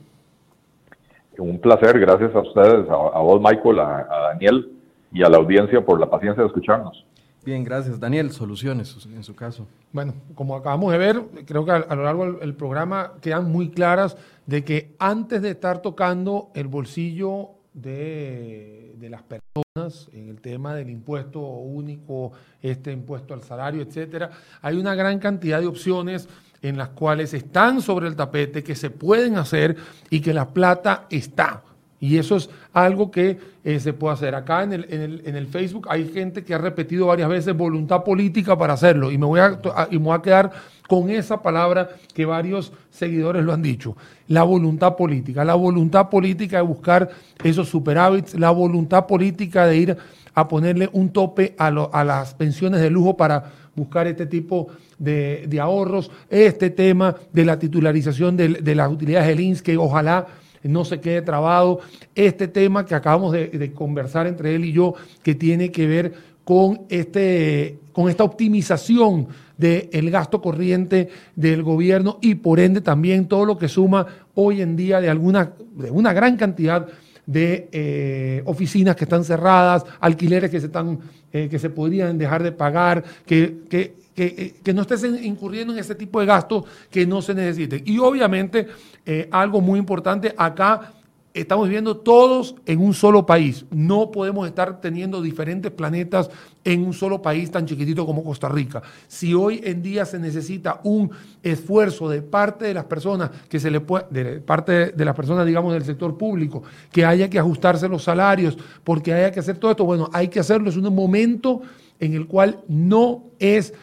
[1.37, 4.71] Un placer, gracias a ustedes, a, vos, Michael, a, Daniel
[5.14, 7.05] y a la audiencia por la paciencia de escucharnos.
[7.45, 7.99] Bien, gracias.
[7.99, 9.68] Daniel, soluciones en su caso.
[9.91, 14.18] Bueno, como acabamos de ver, creo que a, lo largo del programa quedan muy claras
[14.45, 20.74] de que antes de estar tocando el bolsillo de, de, las personas en el tema
[20.74, 24.30] del impuesto único, este impuesto al salario, etcétera,
[24.61, 26.30] hay una gran cantidad de opciones
[26.61, 29.76] en las cuales están sobre el tapete, que se pueden hacer
[30.09, 31.61] y que la plata está.
[32.03, 34.35] Y eso es algo que eh, se puede hacer.
[34.35, 37.55] Acá en el, en, el, en el, Facebook hay gente que ha repetido varias veces
[37.55, 39.09] voluntad política para hacerlo.
[39.09, 39.57] Y me, voy a,
[39.89, 40.51] me voy a quedar
[40.89, 43.95] con esa palabra que varios seguidores lo han dicho.
[44.27, 45.45] La voluntad política.
[45.45, 47.09] La voluntad política de buscar
[47.41, 48.37] esos superávits.
[48.37, 49.97] La voluntad política de ir
[50.33, 53.45] a ponerle un tope a, a las pensiones de lujo para
[53.77, 54.67] buscar este tipo
[54.99, 56.11] de, de ahorros.
[56.29, 60.27] Este tema de la titularización de, de las utilidades del INS, que ojalá
[60.64, 61.80] no se quede trabado.
[62.16, 66.82] Este tema que acabamos de, conversar entre él y yo, que tiene que ver con,
[66.89, 73.57] este, con esta optimización del gasto corriente del gobierno y por ende también todo lo
[73.57, 74.05] que suma
[74.36, 76.88] hoy en día de, alguna, de una gran cantidad
[77.26, 80.99] de eh, oficinas que están cerradas, alquileres que se, están,
[81.32, 85.80] eh, que se podrían dejar de pagar, que, que eh, que, no estés incurriendo en
[85.80, 87.82] ese tipo de gastos que no se necesiten.
[87.86, 88.68] Y obviamente,
[89.05, 90.93] eh, algo muy importante, acá
[91.34, 93.66] estamos viviendo todos en un solo país.
[93.72, 96.30] No podemos estar teniendo diferentes planetas
[96.64, 98.84] en un solo país tan chiquitito como Costa Rica.
[99.07, 101.09] Si hoy en día se necesita un
[101.41, 105.45] esfuerzo de parte de las personas que se le puede, de parte de las personas,
[105.45, 106.61] digamos, del sector público,
[106.91, 110.39] que haya que ajustarse los salarios, porque haya que hacer todo esto, bueno, hay que
[110.39, 110.70] hacerlo.
[110.70, 111.61] Es un momento
[111.99, 113.74] en el cual no es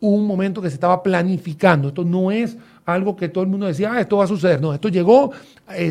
[0.00, 1.88] un momento que se estaba planificando.
[1.88, 4.60] Esto no es algo que todo el mundo decía, ah, esto va a suceder.
[4.60, 5.32] No, esto llegó,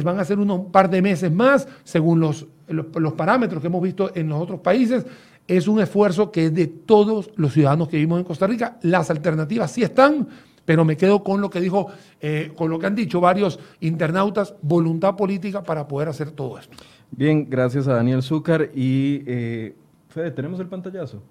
[0.03, 4.12] van a ser unos par de meses más, según los, los, parámetros que hemos visto
[4.16, 5.05] en los otros países.
[5.47, 8.78] Es un esfuerzo que es de todos los ciudadanos que vivimos en Costa Rica.
[8.82, 10.28] Las alternativas sí están,
[10.66, 11.88] pero me quedo con lo que dijo,
[12.20, 16.76] eh, con lo que han dicho varios internautas, voluntad política para poder hacer todo esto.
[17.12, 19.76] Bien, gracias a Daniel Zúcar y eh,
[20.10, 21.22] Fede, ¿tenemos el pantallazo?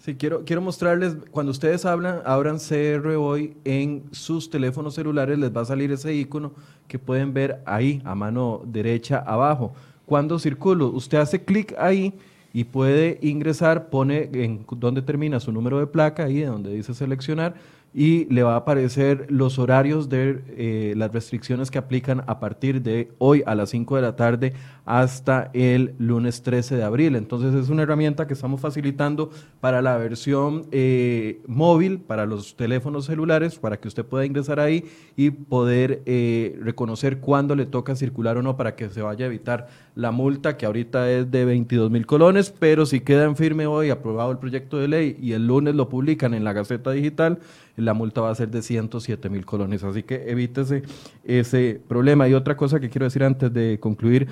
[0.00, 5.54] Sí, quiero, quiero mostrarles, cuando ustedes hablan, abran CR hoy en sus teléfonos celulares, les
[5.54, 6.52] va a salir ese icono
[6.88, 9.74] que pueden ver ahí, a mano derecha abajo.
[10.06, 12.14] Cuando circulo, usted hace clic ahí
[12.54, 17.56] y puede ingresar, pone en donde termina su número de placa, ahí donde dice seleccionar,
[17.92, 22.82] y le va a aparecer los horarios de eh, las restricciones que aplican a partir
[22.82, 24.52] de hoy a las 5 de la tarde
[24.84, 27.16] hasta el lunes 13 de abril.
[27.16, 29.30] Entonces es una herramienta que estamos facilitando
[29.60, 34.84] para la versión eh, móvil, para los teléfonos celulares, para que usted pueda ingresar ahí
[35.16, 39.28] y poder eh, reconocer cuándo le toca circular o no para que se vaya a
[39.28, 43.66] evitar la multa que ahorita es de 22 mil colones, pero si queda en firme
[43.66, 47.38] hoy aprobado el proyecto de ley y el lunes lo publican en la Gaceta Digital,
[47.80, 49.84] la multa va a ser de 107 mil colones.
[49.84, 50.82] Así que evítese
[51.24, 52.28] ese problema.
[52.28, 54.28] Y otra cosa que quiero decir antes de concluir,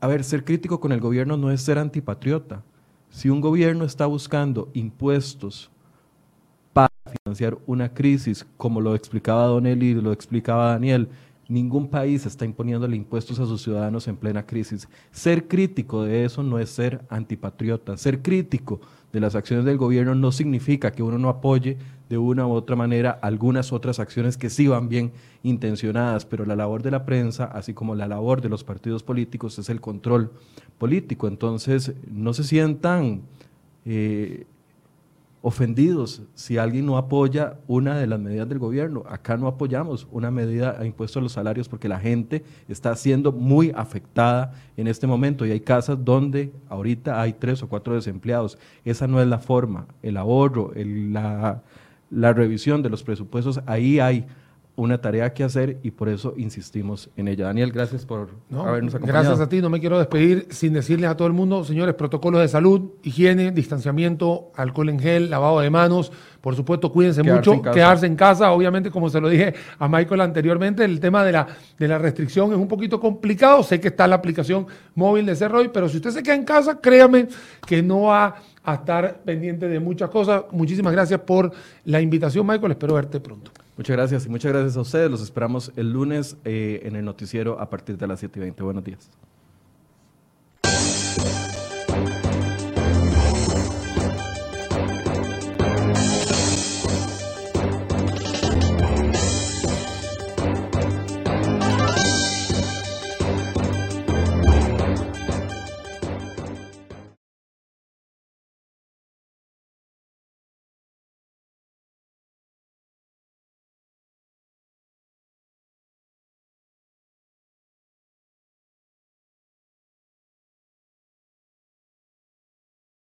[0.00, 2.62] a ver, ser crítico con el gobierno no es ser antipatriota.
[3.10, 5.70] Si un gobierno está buscando impuestos
[6.72, 6.90] para
[7.24, 11.08] financiar una crisis, como lo explicaba Don Eli, lo explicaba Daniel,
[11.50, 14.88] Ningún país está imponiéndole impuestos a sus ciudadanos en plena crisis.
[15.10, 17.96] Ser crítico de eso no es ser antipatriota.
[17.96, 18.80] Ser crítico
[19.12, 21.76] de las acciones del gobierno no significa que uno no apoye
[22.10, 25.12] de una u otra manera algunas otras acciones que sí van bien
[25.44, 29.58] intencionadas, pero la labor de la prensa, así como la labor de los partidos políticos,
[29.60, 30.32] es el control
[30.76, 31.28] político.
[31.28, 33.22] Entonces, no se sientan
[33.84, 34.44] eh,
[35.40, 39.04] ofendidos si alguien no apoya una de las medidas del gobierno.
[39.08, 43.30] Acá no apoyamos una medida a impuesto a los salarios porque la gente está siendo
[43.30, 48.58] muy afectada en este momento y hay casas donde ahorita hay tres o cuatro desempleados.
[48.84, 49.86] Esa no es la forma.
[50.02, 51.62] El ahorro, la,
[52.10, 54.26] la revisión de los presupuestos, ahí hay
[54.76, 57.46] una tarea que hacer y por eso insistimos en ella.
[57.46, 59.24] Daniel, gracias por habernos acompañado.
[59.24, 62.40] Gracias a ti, no me quiero despedir sin decirles a todo el mundo, señores, protocolos
[62.40, 68.06] de salud, higiene, distanciamiento, alcohol en gel, lavado de manos, por supuesto, cuídense mucho, quedarse
[68.06, 71.46] en casa, obviamente, como se lo dije a Michael anteriormente, el tema de la,
[71.78, 75.68] de la restricción es un poquito complicado, sé que está la aplicación móvil de Cerroy,
[75.68, 77.28] pero si usted se queda en casa, créame
[77.66, 80.44] que no va a estar pendiente de muchas cosas.
[80.50, 81.52] Muchísimas gracias por
[81.84, 83.50] la invitación, Michael, espero verte pronto.
[83.76, 85.10] Muchas gracias y muchas gracias a ustedes.
[85.10, 88.62] Los esperamos el lunes eh, en el noticiero a partir de las 7 y 20.
[88.62, 89.10] Buenos días.